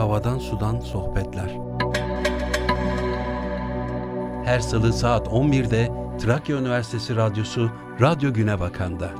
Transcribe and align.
Havadan 0.00 0.38
Sudan 0.38 0.80
Sohbetler 0.80 1.50
Her 4.44 4.60
salı 4.60 4.92
saat 4.92 5.26
11'de 5.26 5.88
Trakya 6.18 6.56
Üniversitesi 6.56 7.16
Radyosu 7.16 7.70
Radyo 8.00 8.32
Güne 8.32 8.60
Bakan'da. 8.60 9.10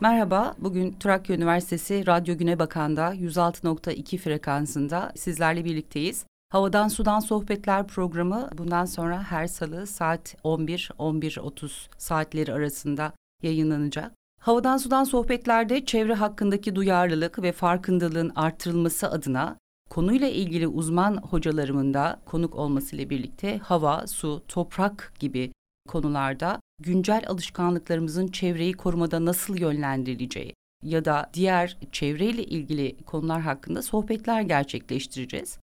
Merhaba, 0.00 0.54
bugün 0.58 0.92
Trakya 0.92 1.36
Üniversitesi 1.36 2.06
Radyo 2.06 2.36
Güne 2.36 2.58
Bakan'da 2.58 3.14
106.2 3.14 4.18
frekansında 4.18 5.12
sizlerle 5.16 5.64
birlikteyiz. 5.64 6.26
Havadan 6.48 6.88
Sudan 6.88 7.20
Sohbetler 7.20 7.86
programı 7.86 8.48
bundan 8.58 8.84
sonra 8.84 9.22
her 9.22 9.46
salı 9.46 9.86
saat 9.86 10.34
11-11.30 10.44 11.70
saatleri 11.98 12.52
arasında 12.52 13.12
yayınlanacak. 13.42 14.12
Havadan 14.40 14.76
Sudan 14.76 15.04
Sohbetler'de 15.04 15.84
çevre 15.84 16.14
hakkındaki 16.14 16.74
duyarlılık 16.74 17.42
ve 17.42 17.52
farkındalığın 17.52 18.32
artırılması 18.36 19.10
adına 19.10 19.56
konuyla 19.90 20.28
ilgili 20.28 20.68
uzman 20.68 21.16
hocalarımın 21.16 21.94
da 21.94 22.20
konuk 22.26 22.54
olmasıyla 22.54 23.10
birlikte 23.10 23.58
hava, 23.58 24.06
su, 24.06 24.42
toprak 24.48 25.12
gibi 25.18 25.52
konularda 25.88 26.60
güncel 26.82 27.24
alışkanlıklarımızın 27.28 28.28
çevreyi 28.28 28.72
korumada 28.72 29.24
nasıl 29.24 29.56
yönlendirileceği 29.56 30.54
ya 30.82 31.04
da 31.04 31.30
diğer 31.34 31.78
çevreyle 31.92 32.44
ilgili 32.44 32.96
konular 33.04 33.40
hakkında 33.40 33.82
sohbetler 33.82 34.40
gerçekleştireceğiz. 34.40 35.58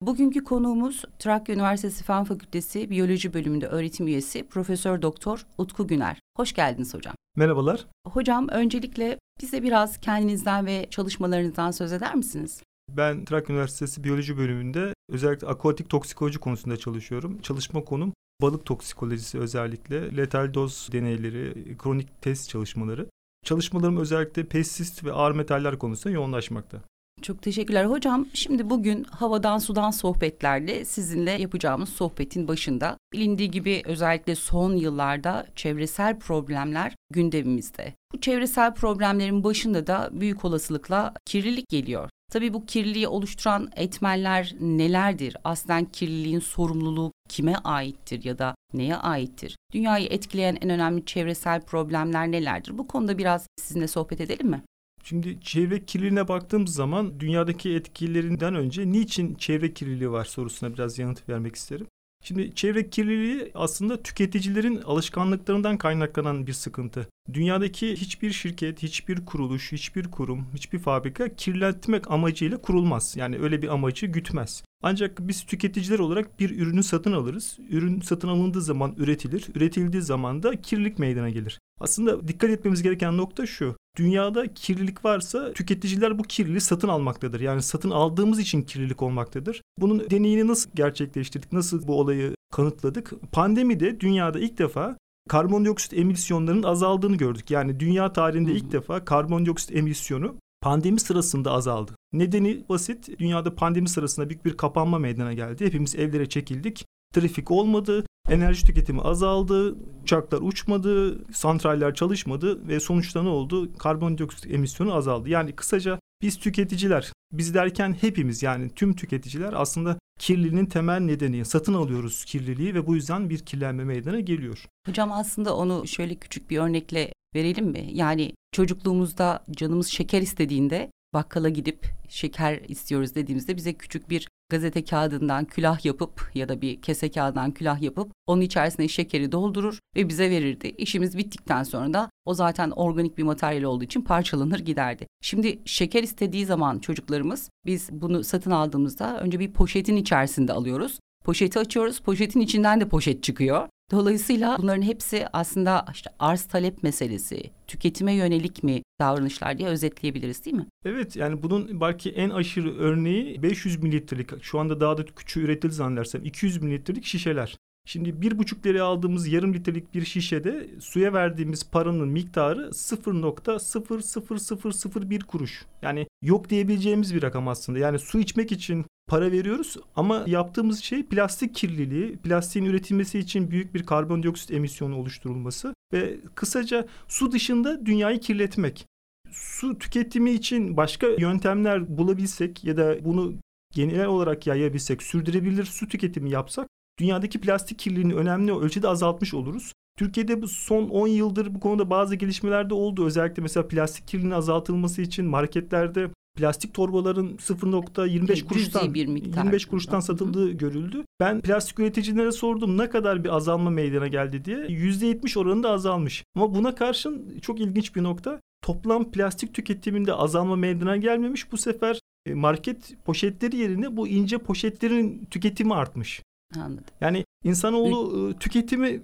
Bugünkü 0.00 0.44
konuğumuz 0.44 1.04
Trakya 1.18 1.54
Üniversitesi 1.54 2.04
Fen 2.04 2.24
Fakültesi 2.24 2.90
Biyoloji 2.90 3.34
Bölümünde 3.34 3.66
öğretim 3.66 4.06
üyesi 4.06 4.48
Profesör 4.48 5.02
Doktor 5.02 5.46
Utku 5.58 5.86
Güner. 5.86 6.20
Hoş 6.36 6.52
geldiniz 6.52 6.94
hocam. 6.94 7.14
Merhabalar. 7.36 7.86
Hocam 8.06 8.48
öncelikle 8.48 9.18
bize 9.40 9.62
biraz 9.62 10.00
kendinizden 10.00 10.66
ve 10.66 10.86
çalışmalarınızdan 10.90 11.70
söz 11.70 11.92
eder 11.92 12.14
misiniz? 12.14 12.62
Ben 12.90 13.24
Trakya 13.24 13.54
Üniversitesi 13.54 14.04
Biyoloji 14.04 14.36
Bölümünde 14.36 14.94
özellikle 15.08 15.46
akuatik 15.46 15.90
toksikoloji 15.90 16.38
konusunda 16.38 16.76
çalışıyorum. 16.76 17.38
Çalışma 17.42 17.84
konum 17.84 18.12
balık 18.42 18.66
toksikolojisi 18.66 19.38
özellikle, 19.38 20.16
letal 20.16 20.54
doz 20.54 20.88
deneyleri, 20.92 21.76
kronik 21.78 22.22
test 22.22 22.48
çalışmaları. 22.48 23.06
Çalışmalarım 23.44 23.96
özellikle 23.96 24.44
pestisit 24.44 25.04
ve 25.04 25.12
ağır 25.12 25.32
metaller 25.32 25.78
konusunda 25.78 26.14
yoğunlaşmakta. 26.14 26.82
Çok 27.22 27.42
teşekkürler 27.42 27.84
hocam. 27.84 28.26
Şimdi 28.34 28.70
bugün 28.70 29.04
havadan 29.04 29.58
sudan 29.58 29.90
sohbetlerle 29.90 30.84
sizinle 30.84 31.30
yapacağımız 31.30 31.88
sohbetin 31.88 32.48
başında 32.48 32.96
bilindiği 33.12 33.50
gibi 33.50 33.82
özellikle 33.84 34.34
son 34.34 34.76
yıllarda 34.76 35.46
çevresel 35.56 36.18
problemler 36.18 36.94
gündemimizde. 37.12 37.94
Bu 38.12 38.20
çevresel 38.20 38.74
problemlerin 38.74 39.44
başında 39.44 39.86
da 39.86 40.08
büyük 40.12 40.44
olasılıkla 40.44 41.14
kirlilik 41.24 41.68
geliyor. 41.68 42.10
Tabii 42.32 42.54
bu 42.54 42.66
kirliliği 42.66 43.08
oluşturan 43.08 43.70
etmenler 43.76 44.54
nelerdir? 44.60 45.36
Aslen 45.44 45.84
kirliliğin 45.84 46.40
sorumluluğu 46.40 47.12
kime 47.28 47.54
aittir 47.64 48.24
ya 48.24 48.38
da 48.38 48.54
neye 48.72 48.96
aittir? 48.96 49.56
Dünyayı 49.72 50.06
etkileyen 50.06 50.58
en 50.60 50.70
önemli 50.70 51.04
çevresel 51.04 51.60
problemler 51.60 52.30
nelerdir? 52.30 52.78
Bu 52.78 52.86
konuda 52.86 53.18
biraz 53.18 53.46
sizinle 53.60 53.88
sohbet 53.88 54.20
edelim 54.20 54.48
mi? 54.48 54.62
Şimdi 55.08 55.40
çevre 55.40 55.84
kirliliğine 55.84 56.28
baktığımız 56.28 56.74
zaman 56.74 57.20
dünyadaki 57.20 57.74
etkilerinden 57.74 58.54
önce 58.54 58.92
niçin 58.92 59.34
çevre 59.34 59.74
kirliliği 59.74 60.10
var 60.10 60.24
sorusuna 60.24 60.74
biraz 60.74 60.98
yanıt 60.98 61.28
vermek 61.28 61.56
isterim. 61.56 61.86
Şimdi 62.24 62.54
çevre 62.54 62.90
kirliliği 62.90 63.50
aslında 63.54 64.02
tüketicilerin 64.02 64.82
alışkanlıklarından 64.82 65.78
kaynaklanan 65.78 66.46
bir 66.46 66.52
sıkıntı. 66.52 67.08
Dünyadaki 67.32 67.92
hiçbir 67.92 68.30
şirket, 68.30 68.82
hiçbir 68.82 69.26
kuruluş, 69.26 69.72
hiçbir 69.72 70.10
kurum, 70.10 70.46
hiçbir 70.54 70.78
fabrika 70.78 71.28
kirletmek 71.36 72.10
amacıyla 72.10 72.60
kurulmaz. 72.60 73.16
Yani 73.16 73.38
öyle 73.38 73.62
bir 73.62 73.68
amacı 73.68 74.06
gütmez. 74.06 74.64
Ancak 74.82 75.28
biz 75.28 75.44
tüketiciler 75.44 75.98
olarak 75.98 76.40
bir 76.40 76.58
ürünü 76.58 76.82
satın 76.82 77.12
alırız. 77.12 77.58
Ürün 77.70 78.00
satın 78.00 78.28
alındığı 78.28 78.62
zaman 78.62 78.94
üretilir. 78.96 79.46
Üretildiği 79.54 80.02
zaman 80.02 80.42
da 80.42 80.60
kirlilik 80.60 80.98
meydana 80.98 81.30
gelir. 81.30 81.58
Aslında 81.80 82.28
dikkat 82.28 82.50
etmemiz 82.50 82.82
gereken 82.82 83.16
nokta 83.16 83.46
şu. 83.46 83.76
Dünyada 83.96 84.54
kirlilik 84.54 85.04
varsa 85.04 85.52
tüketiciler 85.52 86.18
bu 86.18 86.22
kirliliği 86.22 86.60
satın 86.60 86.88
almaktadır. 86.88 87.40
Yani 87.40 87.62
satın 87.62 87.90
aldığımız 87.90 88.38
için 88.38 88.62
kirlilik 88.62 89.02
olmaktadır. 89.02 89.62
Bunun 89.78 90.10
deneyini 90.10 90.46
nasıl 90.46 90.70
gerçekleştirdik? 90.74 91.52
Nasıl 91.52 91.86
bu 91.86 92.00
olayı 92.00 92.34
kanıtladık? 92.52 93.12
Pandemide 93.32 94.00
dünyada 94.00 94.38
ilk 94.38 94.58
defa 94.58 94.96
karbondioksit 95.28 95.92
emisyonlarının 95.92 96.62
azaldığını 96.62 97.16
gördük. 97.16 97.50
Yani 97.50 97.80
dünya 97.80 98.12
tarihinde 98.12 98.52
ilk 98.52 98.72
defa 98.72 99.04
karbondioksit 99.04 99.76
emisyonu 99.76 100.36
pandemi 100.60 101.00
sırasında 101.00 101.52
azaldı. 101.52 101.92
Nedeni 102.12 102.64
basit. 102.68 103.18
Dünyada 103.18 103.54
pandemi 103.54 103.88
sırasında 103.88 104.28
büyük 104.28 104.44
bir 104.44 104.56
kapanma 104.56 104.98
meydana 104.98 105.32
geldi. 105.32 105.66
Hepimiz 105.66 105.94
evlere 105.94 106.28
çekildik. 106.28 106.86
Trafik 107.14 107.50
olmadı, 107.50 108.06
enerji 108.28 108.66
tüketimi 108.66 109.00
azaldı, 109.00 109.76
uçaklar 110.02 110.38
uçmadı, 110.42 111.24
santraller 111.32 111.94
çalışmadı 111.94 112.68
ve 112.68 112.80
sonuçta 112.80 113.22
ne 113.22 113.28
oldu? 113.28 113.78
Karbondioksit 113.78 114.50
emisyonu 114.50 114.94
azaldı. 114.94 115.28
Yani 115.28 115.52
kısaca 115.52 116.00
biz 116.22 116.38
tüketiciler, 116.38 117.12
biz 117.32 117.54
derken 117.54 117.96
hepimiz 118.00 118.42
yani 118.42 118.70
tüm 118.70 118.96
tüketiciler 118.96 119.52
aslında 119.56 119.98
kirliliğin 120.18 120.66
temel 120.66 121.00
nedeni. 121.00 121.44
Satın 121.44 121.74
alıyoruz 121.74 122.24
kirliliği 122.24 122.74
ve 122.74 122.86
bu 122.86 122.94
yüzden 122.94 123.30
bir 123.30 123.38
kirlenme 123.38 123.84
meydana 123.84 124.20
geliyor. 124.20 124.66
Hocam 124.86 125.12
aslında 125.12 125.56
onu 125.56 125.86
şöyle 125.86 126.14
küçük 126.14 126.50
bir 126.50 126.58
örnekle 126.58 127.12
verelim 127.34 127.66
mi? 127.66 127.88
Yani 127.92 128.32
çocukluğumuzda 128.52 129.44
canımız 129.50 129.86
şeker 129.86 130.22
istediğinde 130.22 130.90
bakkala 131.14 131.48
gidip 131.48 131.86
şeker 132.08 132.60
istiyoruz 132.68 133.14
dediğimizde 133.14 133.56
bize 133.56 133.72
küçük 133.72 134.10
bir 134.10 134.28
gazete 134.48 134.84
kağıdından 134.84 135.44
külah 135.44 135.84
yapıp 135.84 136.30
ya 136.34 136.48
da 136.48 136.60
bir 136.60 136.82
kese 136.82 137.10
kağıdından 137.10 137.50
külah 137.50 137.82
yapıp 137.82 138.12
onun 138.26 138.40
içerisine 138.40 138.88
şekeri 138.88 139.32
doldurur 139.32 139.78
ve 139.96 140.08
bize 140.08 140.30
verirdi. 140.30 140.74
İşimiz 140.78 141.18
bittikten 141.18 141.62
sonra 141.62 141.94
da 141.94 142.10
o 142.24 142.34
zaten 142.34 142.70
organik 142.70 143.18
bir 143.18 143.22
materyal 143.22 143.62
olduğu 143.62 143.84
için 143.84 144.02
parçalanır 144.02 144.58
giderdi. 144.58 145.06
Şimdi 145.22 145.58
şeker 145.64 146.02
istediği 146.02 146.46
zaman 146.46 146.78
çocuklarımız 146.78 147.50
biz 147.66 147.88
bunu 147.92 148.24
satın 148.24 148.50
aldığımızda 148.50 149.20
önce 149.20 149.38
bir 149.38 149.52
poşetin 149.52 149.96
içerisinde 149.96 150.52
alıyoruz. 150.52 150.98
Poşeti 151.24 151.58
açıyoruz. 151.58 152.00
Poşetin 152.00 152.40
içinden 152.40 152.80
de 152.80 152.88
poşet 152.88 153.22
çıkıyor. 153.22 153.68
Dolayısıyla 153.90 154.58
bunların 154.58 154.82
hepsi 154.82 155.26
aslında 155.32 155.84
işte 155.92 156.10
arz 156.18 156.44
talep 156.44 156.82
meselesi, 156.82 157.50
tüketime 157.66 158.12
yönelik 158.12 158.62
mi 158.62 158.82
davranışlar 159.00 159.58
diye 159.58 159.68
özetleyebiliriz 159.68 160.44
değil 160.44 160.56
mi? 160.56 160.66
Evet 160.84 161.16
yani 161.16 161.42
bunun 161.42 161.80
belki 161.80 162.10
en 162.10 162.30
aşırı 162.30 162.78
örneği 162.78 163.42
500 163.42 163.82
mililitrelik 163.82 164.44
şu 164.44 164.58
anda 164.58 164.80
daha 164.80 164.98
da 164.98 165.04
küçüğü 165.04 165.40
üretildi 165.40 165.74
zannedersem 165.74 166.24
200 166.24 166.62
mililitrelik 166.62 167.04
şişeler. 167.04 167.56
Şimdi 167.88 168.22
bir 168.22 168.38
buçuk 168.38 168.66
liraya 168.66 168.84
aldığımız 168.84 169.28
yarım 169.28 169.54
litrelik 169.54 169.94
bir 169.94 170.04
şişede 170.04 170.68
suya 170.80 171.12
verdiğimiz 171.12 171.70
paranın 171.70 172.08
miktarı 172.08 172.70
0.00001 172.72 175.24
kuruş. 175.24 175.64
Yani 175.82 176.06
yok 176.22 176.50
diyebileceğimiz 176.50 177.14
bir 177.14 177.22
rakam 177.22 177.48
aslında. 177.48 177.78
Yani 177.78 177.98
su 177.98 178.20
içmek 178.20 178.52
için 178.52 178.86
para 179.06 179.32
veriyoruz 179.32 179.76
ama 179.96 180.24
yaptığımız 180.26 180.82
şey 180.82 181.06
plastik 181.06 181.54
kirliliği, 181.54 182.16
plastiğin 182.16 182.66
üretilmesi 182.66 183.18
için 183.18 183.50
büyük 183.50 183.74
bir 183.74 183.86
karbondioksit 183.86 184.50
emisyonu 184.50 184.96
oluşturulması 184.96 185.74
ve 185.92 186.16
kısaca 186.34 186.86
su 187.08 187.32
dışında 187.32 187.86
dünyayı 187.86 188.20
kirletmek. 188.20 188.86
Su 189.30 189.78
tüketimi 189.78 190.30
için 190.30 190.76
başka 190.76 191.06
yöntemler 191.06 191.98
bulabilsek 191.98 192.64
ya 192.64 192.76
da 192.76 193.04
bunu 193.04 193.34
genel 193.74 194.06
olarak 194.06 194.46
yayabilsek, 194.46 195.02
sürdürebilir 195.02 195.64
su 195.64 195.88
tüketimi 195.88 196.30
yapsak 196.30 196.68
dünyadaki 196.98 197.40
plastik 197.40 197.78
kirliliğini 197.78 198.14
önemli 198.14 198.56
ölçüde 198.56 198.88
azaltmış 198.88 199.34
oluruz. 199.34 199.72
Türkiye'de 199.98 200.42
bu 200.42 200.48
son 200.48 200.88
10 200.88 201.06
yıldır 201.08 201.54
bu 201.54 201.60
konuda 201.60 201.90
bazı 201.90 202.14
gelişmeler 202.14 202.70
de 202.70 202.74
oldu. 202.74 203.06
Özellikle 203.06 203.42
mesela 203.42 203.68
plastik 203.68 204.08
kirliliğinin 204.08 204.36
azaltılması 204.36 205.02
için 205.02 205.26
marketlerde 205.26 206.10
plastik 206.36 206.74
torbaların 206.74 207.28
0.25 207.28 208.44
kuruştan 208.44 208.94
bir 208.94 209.08
25 209.08 209.66
kuruştan 209.66 210.00
satıldığı 210.00 210.50
görüldü. 210.52 211.04
Ben 211.20 211.40
plastik 211.40 211.78
üreticilere 211.78 212.32
sordum 212.32 212.78
ne 212.78 212.90
kadar 212.90 213.24
bir 213.24 213.36
azalma 213.36 213.70
meydana 213.70 214.08
geldi 214.08 214.44
diye. 214.44 214.56
%70 214.56 215.38
oranında 215.38 215.70
azalmış. 215.70 216.24
Ama 216.36 216.54
buna 216.54 216.74
karşın 216.74 217.38
çok 217.42 217.60
ilginç 217.60 217.96
bir 217.96 218.02
nokta. 218.02 218.40
Toplam 218.62 219.10
plastik 219.10 219.54
tüketiminde 219.54 220.12
azalma 220.12 220.56
meydana 220.56 220.96
gelmemiş. 220.96 221.52
Bu 221.52 221.56
sefer 221.56 222.00
e, 222.26 222.34
market 222.34 223.04
poşetleri 223.04 223.56
yerine 223.56 223.96
bu 223.96 224.08
ince 224.08 224.38
poşetlerin 224.38 225.26
tüketimi 225.30 225.74
artmış. 225.74 226.22
Anladım. 226.56 226.84
Yani 227.00 227.24
insanoğlu 227.44 228.30
e, 228.30 228.38
tüketimi 228.38 229.00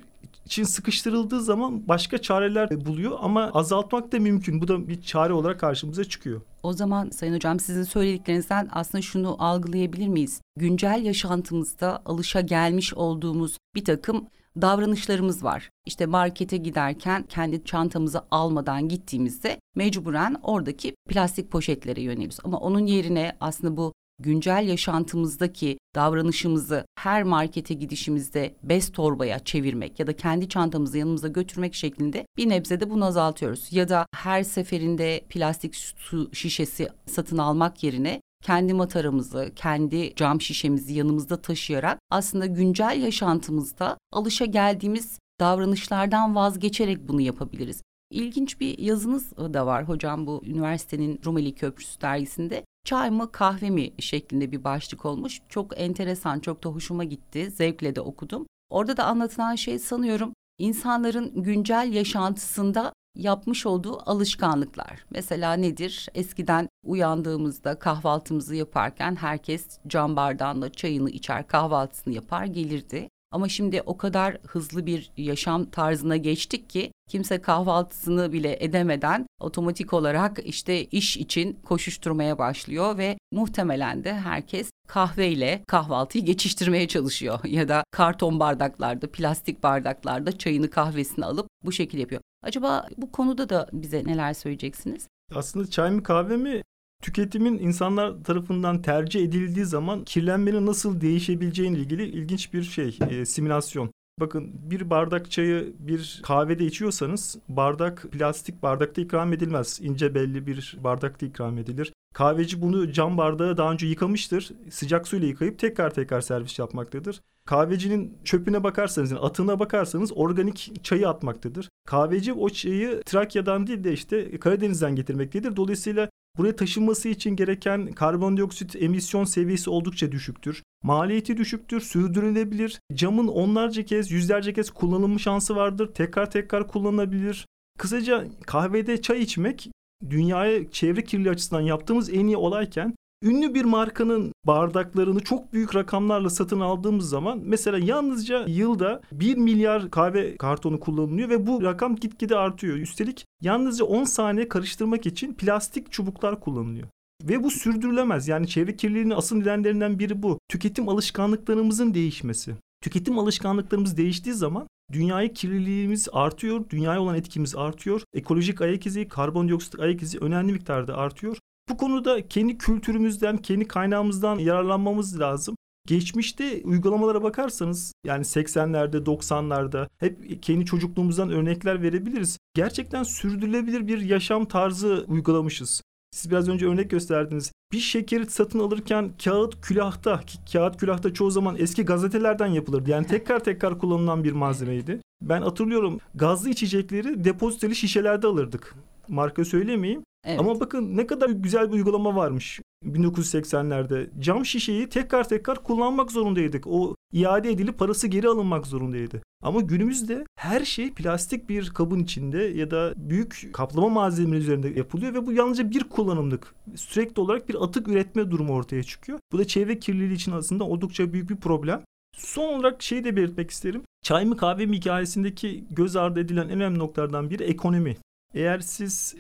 için 0.47 0.65
sıkıştırıldığı 0.65 1.41
zaman 1.41 1.89
başka 1.89 2.19
çareler 2.19 2.87
buluyor 2.87 3.19
ama 3.21 3.51
azaltmak 3.55 4.13
da 4.13 4.19
mümkün. 4.19 4.61
Bu 4.61 4.69
da 4.69 4.89
bir 4.89 5.03
çare 5.03 5.33
olarak 5.33 5.61
karşımıza 5.61 6.05
çıkıyor. 6.05 6.41
O 6.63 6.73
zaman 6.73 7.11
Sayın 7.11 7.35
Hocam 7.35 7.61
sizin 7.61 7.83
söylediklerinizden 7.83 8.69
aslında 8.73 9.03
şunu 9.03 9.37
algılayabilir 9.39 10.09
miyiz? 10.09 10.41
Güncel 10.57 11.03
yaşantımızda 11.05 12.03
alışa 12.05 12.41
gelmiş 12.41 12.95
olduğumuz 12.95 13.59
bir 13.75 13.85
takım 13.85 14.27
davranışlarımız 14.61 15.45
var. 15.45 15.71
İşte 15.87 16.07
markete 16.07 16.57
giderken 16.57 17.23
kendi 17.23 17.65
çantamızı 17.65 18.23
almadan 18.31 18.89
gittiğimizde 18.89 19.61
mecburen 19.75 20.37
oradaki 20.43 20.95
plastik 21.09 21.51
poşetlere 21.51 22.03
yöneliyoruz. 22.03 22.39
Ama 22.45 22.59
onun 22.59 22.87
yerine 22.87 23.37
aslında 23.41 23.77
bu 23.77 23.93
güncel 24.19 24.69
yaşantımızdaki 24.69 25.79
davranışımızı 25.95 26.85
her 26.99 27.23
markete 27.23 27.75
gidişimizde 27.75 28.55
bez 28.63 28.93
torbaya 28.93 29.39
çevirmek 29.39 30.01
ya 30.01 30.07
da 30.07 30.17
kendi 30.17 30.49
çantamızı 30.49 30.99
yanımıza 30.99 31.29
götürmek 31.29 31.75
şeklinde 31.75 32.27
bir 32.37 32.49
nebze 32.49 32.81
de 32.81 32.91
bunu 32.91 33.05
azaltıyoruz. 33.05 33.73
Ya 33.73 33.89
da 33.89 34.07
her 34.15 34.43
seferinde 34.43 35.21
plastik 35.29 35.77
su 35.77 36.31
şişesi 36.35 36.89
satın 37.07 37.39
almak 37.39 37.83
yerine 37.83 38.21
kendi 38.43 38.75
mataramızı, 38.75 39.53
kendi 39.57 40.15
cam 40.15 40.41
şişemizi 40.41 40.95
yanımızda 40.95 41.43
taşıyarak 41.43 41.99
aslında 42.11 42.47
güncel 42.47 43.03
yaşantımızda 43.03 43.99
alışa 44.13 44.45
geldiğimiz 44.45 45.19
davranışlardan 45.41 46.35
vazgeçerek 46.35 47.09
bunu 47.09 47.21
yapabiliriz. 47.21 47.83
İlginç 48.11 48.61
bir 48.61 48.79
yazınız 48.79 49.37
da 49.37 49.67
var 49.67 49.89
hocam 49.89 50.27
bu 50.27 50.43
üniversitenin 50.45 51.21
Rumeli 51.27 51.55
Köprüsü 51.55 52.01
dergisinde. 52.01 52.65
Çay 52.85 53.11
mı 53.11 53.33
kahve 53.33 53.71
mi 53.71 53.91
şeklinde 53.99 54.53
bir 54.53 54.65
başlık 54.65 55.05
olmuş. 55.05 55.41
Çok 55.49 55.81
enteresan, 55.81 56.41
çok 56.41 56.65
da 56.65 56.69
hoşuma 56.69 57.05
gitti. 57.05 57.51
Zevkle 57.51 57.97
de 57.97 58.01
okudum. 58.01 58.47
Orada 58.71 58.97
da 58.97 59.05
anlatılan 59.05 59.55
şey 59.55 59.79
sanıyorum 59.79 60.33
insanların 60.59 61.43
güncel 61.43 61.93
yaşantısında 61.93 62.93
yapmış 63.17 63.67
olduğu 63.67 64.11
alışkanlıklar. 64.11 65.05
Mesela 65.11 65.53
nedir? 65.53 66.09
Eskiden 66.15 66.69
uyandığımızda 66.85 67.79
kahvaltımızı 67.79 68.55
yaparken 68.55 69.17
herkes 69.17 69.79
cam 69.87 70.17
bardağında 70.17 70.73
çayını 70.73 71.11
içer, 71.11 71.47
kahvaltısını 71.47 72.15
yapar, 72.15 72.45
gelirdi. 72.45 73.09
Ama 73.33 73.49
şimdi 73.49 73.83
o 73.87 73.97
kadar 73.97 74.39
hızlı 74.47 74.87
bir 74.87 75.13
yaşam 75.17 75.65
tarzına 75.65 76.17
geçtik 76.17 76.71
ki 76.71 76.93
kimse 77.09 77.43
kahvaltısını 77.43 78.33
bile 78.33 78.65
edemeden 78.65 79.27
otomatik 79.41 79.93
olarak 79.93 80.39
işte 80.45 80.85
iş 80.85 81.17
için 81.17 81.59
koşuşturmaya 81.65 82.39
başlıyor 82.39 82.99
ve 82.99 83.19
muhtemelen 83.33 84.05
de 84.05 84.15
herkes 84.15 84.71
kahveyle 84.89 85.65
kahvaltıyı 85.67 86.25
geçiştirmeye 86.25 86.89
çalışıyor 86.89 87.41
ya 87.45 87.69
da 87.69 87.85
karton 87.91 88.41
bardaklarda, 88.41 89.11
plastik 89.13 89.63
bardaklarda 89.63 90.39
çayını 90.39 90.71
kahvesini 90.71 91.25
alıp 91.25 91.47
bu 91.65 91.73
şekilde 91.73 92.01
yapıyor. 92.01 92.21
Acaba 92.43 92.89
bu 92.97 93.13
konuda 93.13 93.49
da 93.49 93.69
bize 93.73 94.05
neler 94.05 94.35
söyleyeceksiniz? 94.35 95.09
Aslında 95.35 95.71
çay 95.71 95.91
mı 95.91 96.03
kahve 96.03 96.37
mi 96.37 96.63
tüketimin 97.03 97.59
insanlar 97.59 98.25
tarafından 98.25 98.83
tercih 98.83 99.23
edildiği 99.23 99.65
zaman 99.65 100.05
kirlenmenin 100.05 100.67
nasıl 100.67 101.01
değişebileceğine 101.01 101.79
ilgili 101.79 102.05
ilginç 102.05 102.53
bir 102.53 102.63
şey, 102.63 102.99
e, 103.11 103.25
simülasyon. 103.25 103.91
Bakın 104.21 104.51
bir 104.71 104.91
bardak 104.91 105.31
çayı 105.31 105.73
bir 105.79 106.21
kahvede 106.23 106.67
içiyorsanız 106.67 107.39
bardak 107.49 108.07
plastik 108.13 108.63
bardakta 108.63 109.01
ikram 109.03 109.33
edilmez. 109.33 109.81
İnce 109.83 110.15
belli 110.15 110.47
bir 110.47 110.77
bardakta 110.85 111.27
ikram 111.27 111.59
edilir. 111.59 111.93
Kahveci 112.15 112.63
bunu 112.63 112.93
cam 112.93 113.19
bardağı 113.19 113.57
daha 113.57 113.73
önce 113.73 113.87
yıkamıştır. 113.87 114.51
Sıcak 114.71 115.09
suyla 115.09 115.29
yıkayıp 115.29 115.59
tekrar 115.59 115.95
tekrar 115.95 116.21
servis 116.21 116.59
yapmaktadır. 116.59 117.21
Kahvecinin 117.47 118.19
çöpüne 118.25 118.65
bakarsanız, 118.65 119.11
yani 119.11 119.21
atığına 119.21 119.59
bakarsanız 119.59 120.13
organik 120.15 120.85
çayı 120.85 121.09
atmaktadır. 121.09 121.69
Kahveci 121.87 122.33
o 122.33 122.49
çayı 122.49 123.03
Trakya'dan 123.07 123.67
değil 123.67 123.85
de 123.85 123.93
işte 123.93 124.39
Karadeniz'den 124.39 124.97
getirmektedir. 124.97 125.57
Dolayısıyla 125.57 126.09
Buraya 126.39 126.57
taşınması 126.57 127.09
için 127.09 127.37
gereken 127.37 127.93
karbondioksit 127.93 128.83
emisyon 128.83 129.25
seviyesi 129.25 129.71
oldukça 129.71 130.13
düşüktür. 130.13 130.63
Maliyeti 130.83 131.37
düşüktür, 131.37 131.81
sürdürülebilir. 131.81 132.81
Camın 132.95 133.29
onlarca 133.29 133.85
kez, 133.85 134.11
yüzlerce 134.11 134.53
kez 134.53 134.71
kullanılma 134.71 135.19
şansı 135.19 135.57
vardır. 135.57 135.95
Tekrar 135.95 136.31
tekrar 136.31 136.69
kullanılabilir. 136.69 137.47
Kısaca 137.79 138.25
kahvede 138.47 139.03
çay 139.03 139.23
içmek 139.23 139.71
dünyaya 140.11 140.71
çevre 140.71 141.05
kirliliği 141.05 141.33
açısından 141.33 141.61
yaptığımız 141.61 142.11
en 142.11 142.27
iyi 142.27 142.37
olayken 142.37 142.95
ünlü 143.23 143.55
bir 143.55 143.65
markanın 143.65 144.33
bardaklarını 144.47 145.21
çok 145.21 145.53
büyük 145.53 145.75
rakamlarla 145.75 146.31
satın 146.31 146.61
aldığımız 146.61 147.09
zaman 147.09 147.41
mesela 147.45 147.79
yalnızca 147.79 148.45
yılda 148.47 149.01
1 149.13 149.37
milyar 149.37 149.91
kahve 149.91 150.37
kartonu 150.37 150.81
kullanılıyor 150.81 151.29
ve 151.29 151.47
bu 151.47 151.63
rakam 151.63 151.97
gitgide 151.97 152.37
artıyor. 152.37 152.77
Üstelik 152.77 153.27
yalnızca 153.41 153.85
10 153.85 154.05
saniye 154.05 154.49
karıştırmak 154.49 155.07
için 155.07 155.35
plastik 155.35 155.93
çubuklar 155.93 156.41
kullanılıyor. 156.41 156.89
Ve 157.23 157.43
bu 157.43 157.51
sürdürülemez. 157.51 158.29
Yani 158.29 158.49
çevre 158.49 158.77
kirliliğinin 158.77 159.11
asıl 159.11 159.37
nedenlerinden 159.37 159.99
biri 159.99 160.23
bu. 160.23 160.39
Tüketim 160.49 160.89
alışkanlıklarımızın 160.89 161.95
değişmesi. 161.95 162.55
Tüketim 162.83 163.19
alışkanlıklarımız 163.19 163.97
değiştiği 163.97 164.35
zaman 164.35 164.67
dünyayı 164.93 165.33
kirliliğimiz 165.33 166.09
artıyor, 166.13 166.65
dünyaya 166.71 167.01
olan 167.03 167.15
etkimiz 167.15 167.57
artıyor. 167.57 168.03
Ekolojik 168.15 168.61
ayak 168.61 168.87
izi, 168.87 169.09
karbondioksit 169.09 169.81
ayak 169.81 170.03
izi 170.03 170.19
önemli 170.19 170.53
miktarda 170.53 170.97
artıyor. 170.97 171.37
Bu 171.69 171.77
konuda 171.77 172.29
kendi 172.29 172.59
kültürümüzden, 172.59 173.37
kendi 173.37 173.69
kaynağımızdan 173.69 174.39
yararlanmamız 174.39 175.21
lazım. 175.21 175.57
Geçmişte 175.87 176.63
uygulamalara 176.65 177.23
bakarsanız 177.23 177.93
yani 178.05 178.23
80'lerde 178.23 179.05
90'larda 179.05 179.89
hep 179.99 180.43
kendi 180.43 180.65
çocukluğumuzdan 180.67 181.31
örnekler 181.31 181.83
verebiliriz. 181.83 182.39
Gerçekten 182.55 183.03
sürdürülebilir 183.03 183.87
bir 183.87 184.01
yaşam 184.01 184.45
tarzı 184.45 185.05
uygulamışız. 185.09 185.83
Siz 186.11 186.31
biraz 186.31 186.49
önce 186.49 186.67
örnek 186.67 186.91
gösterdiniz. 186.91 187.53
Bir 187.73 187.81
şekeri 187.81 188.27
satın 188.27 188.59
alırken 188.59 189.11
kağıt 189.25 189.61
külahta, 189.61 190.21
ki 190.21 190.39
kağıt 190.53 190.77
külahta 190.77 191.15
çoğu 191.15 191.31
zaman 191.31 191.57
eski 191.59 191.85
gazetelerden 191.85 192.47
yapılırdı. 192.47 192.91
Yani 192.91 193.07
tekrar 193.07 193.45
tekrar 193.45 193.79
kullanılan 193.79 194.25
bir 194.25 194.33
malzemeydi. 194.33 195.01
Ben 195.23 195.43
hatırlıyorum 195.43 196.01
gazlı 196.15 196.51
içecekleri 196.51 197.25
depoziteli 197.25 197.77
şişelerde 197.77 198.27
alırdık. 198.27 198.75
Marka 199.09 199.45
söylemeyeyim. 199.45 200.03
Evet. 200.25 200.41
Ama 200.41 200.61
bakın 200.61 200.97
ne 200.97 201.07
kadar 201.07 201.31
güzel 201.31 201.69
bir 201.69 201.73
uygulama 201.73 202.17
varmış 202.17 202.61
1980'lerde. 202.85 204.21
Cam 204.21 204.47
şişeyi 204.47 204.89
tekrar 204.89 205.29
tekrar 205.29 205.63
kullanmak 205.63 206.13
zorundaydık. 206.13 206.67
O 206.67 206.95
iade 207.13 207.51
edilip 207.51 207.79
parası 207.79 208.07
geri 208.07 208.29
alınmak 208.29 208.67
zorundaydı. 208.67 209.23
Ama 209.43 209.61
günümüzde 209.61 210.25
her 210.37 210.65
şey 210.65 210.93
plastik 210.93 211.49
bir 211.49 211.71
kabın 211.71 211.99
içinde 211.99 212.39
ya 212.39 212.71
da 212.71 212.95
büyük 212.97 213.51
kaplama 213.53 213.89
malzemeleri 213.89 214.41
üzerinde 214.41 214.69
yapılıyor 214.69 215.15
ve 215.15 215.27
bu 215.27 215.33
yalnızca 215.33 215.71
bir 215.71 215.85
kullanımlık. 215.85 216.55
Sürekli 216.77 217.21
olarak 217.21 217.49
bir 217.49 217.65
atık 217.65 217.89
üretme 217.89 218.31
durumu 218.31 218.55
ortaya 218.55 218.83
çıkıyor. 218.83 219.19
Bu 219.33 219.39
da 219.39 219.45
çevre 219.45 219.79
kirliliği 219.79 220.15
için 220.15 220.33
aslında 220.33 220.65
oldukça 220.65 221.13
büyük 221.13 221.31
bir 221.31 221.37
problem. 221.37 221.83
Son 222.17 222.55
olarak 222.55 222.83
şeyi 222.83 223.05
de 223.05 223.17
belirtmek 223.17 223.51
isterim. 223.51 223.83
Çay 224.03 224.25
mı 224.25 224.37
kahve 224.37 224.67
mi 224.67 224.77
hikayesindeki 224.77 225.65
göz 225.71 225.97
ardı 225.97 226.21
edilen 226.21 226.49
en 226.49 226.51
önemli 226.51 226.79
noktalardan 226.79 227.31
biri 227.31 227.43
ekonomi. 227.43 227.97
Eğer 228.35 228.61
siz 228.61 229.15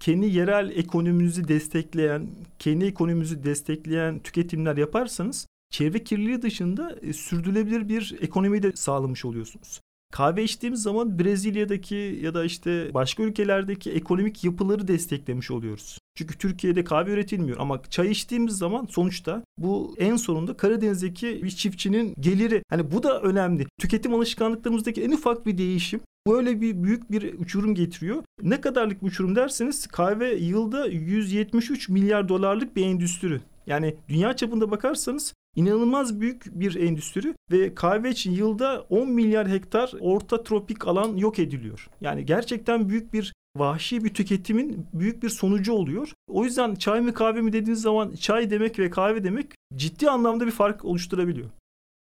kendi 0.00 0.26
yerel 0.26 0.70
ekonominizi 0.70 1.48
destekleyen, 1.48 2.28
kendi 2.58 2.84
ekonomimizi 2.84 3.44
destekleyen 3.44 4.18
tüketimler 4.18 4.76
yaparsanız 4.76 5.46
çevre 5.70 6.04
kirliliği 6.04 6.42
dışında 6.42 6.96
e, 7.02 7.12
sürdürülebilir 7.12 7.88
bir 7.88 8.16
ekonomi 8.20 8.62
de 8.62 8.72
sağlamış 8.74 9.24
oluyorsunuz. 9.24 9.80
Kahve 10.12 10.44
içtiğimiz 10.44 10.82
zaman 10.82 11.18
Brezilya'daki 11.18 12.18
ya 12.22 12.34
da 12.34 12.44
işte 12.44 12.94
başka 12.94 13.22
ülkelerdeki 13.22 13.92
ekonomik 13.92 14.44
yapıları 14.44 14.88
desteklemiş 14.88 15.50
oluyoruz. 15.50 15.98
Çünkü 16.16 16.38
Türkiye'de 16.38 16.84
kahve 16.84 17.10
üretilmiyor 17.10 17.58
ama 17.60 17.82
çay 17.90 18.10
içtiğimiz 18.10 18.58
zaman 18.58 18.86
sonuçta 18.90 19.42
bu 19.58 19.94
en 19.98 20.16
sonunda 20.16 20.56
Karadeniz'deki 20.56 21.42
bir 21.42 21.50
çiftçinin 21.50 22.14
geliri. 22.20 22.62
Hani 22.70 22.90
bu 22.92 23.02
da 23.02 23.20
önemli. 23.20 23.66
Tüketim 23.80 24.14
alışkanlıklarımızdaki 24.14 25.02
en 25.02 25.12
ufak 25.12 25.46
bir 25.46 25.58
değişim 25.58 26.00
böyle 26.26 26.60
bir 26.60 26.82
büyük 26.82 27.10
bir 27.10 27.38
uçurum 27.38 27.74
getiriyor. 27.74 28.22
Ne 28.42 28.60
kadarlık 28.60 29.02
bir 29.02 29.06
uçurum 29.06 29.36
derseniz 29.36 29.86
kahve 29.86 30.34
yılda 30.34 30.86
173 30.86 31.88
milyar 31.88 32.28
dolarlık 32.28 32.76
bir 32.76 32.86
endüstri. 32.86 33.40
Yani 33.66 33.96
dünya 34.08 34.36
çapında 34.36 34.70
bakarsanız 34.70 35.34
inanılmaz 35.56 36.20
büyük 36.20 36.60
bir 36.60 36.74
endüstri 36.74 37.34
ve 37.50 37.74
kahve 37.74 38.10
için 38.10 38.32
yılda 38.32 38.86
10 38.90 39.10
milyar 39.10 39.48
hektar 39.48 39.92
orta 40.00 40.42
tropik 40.42 40.86
alan 40.86 41.16
yok 41.16 41.38
ediliyor. 41.38 41.88
Yani 42.00 42.26
gerçekten 42.26 42.88
büyük 42.88 43.12
bir 43.12 43.32
vahşi 43.58 44.04
bir 44.04 44.14
tüketimin 44.14 44.86
büyük 44.92 45.22
bir 45.22 45.28
sonucu 45.28 45.72
oluyor. 45.72 46.12
O 46.28 46.44
yüzden 46.44 46.74
çay 46.74 47.00
mı 47.00 47.14
kahve 47.14 47.40
mi 47.40 47.52
dediğiniz 47.52 47.82
zaman 47.82 48.12
çay 48.12 48.50
demek 48.50 48.78
ve 48.78 48.90
kahve 48.90 49.24
demek 49.24 49.46
ciddi 49.76 50.10
anlamda 50.10 50.46
bir 50.46 50.50
fark 50.50 50.84
oluşturabiliyor. 50.84 51.50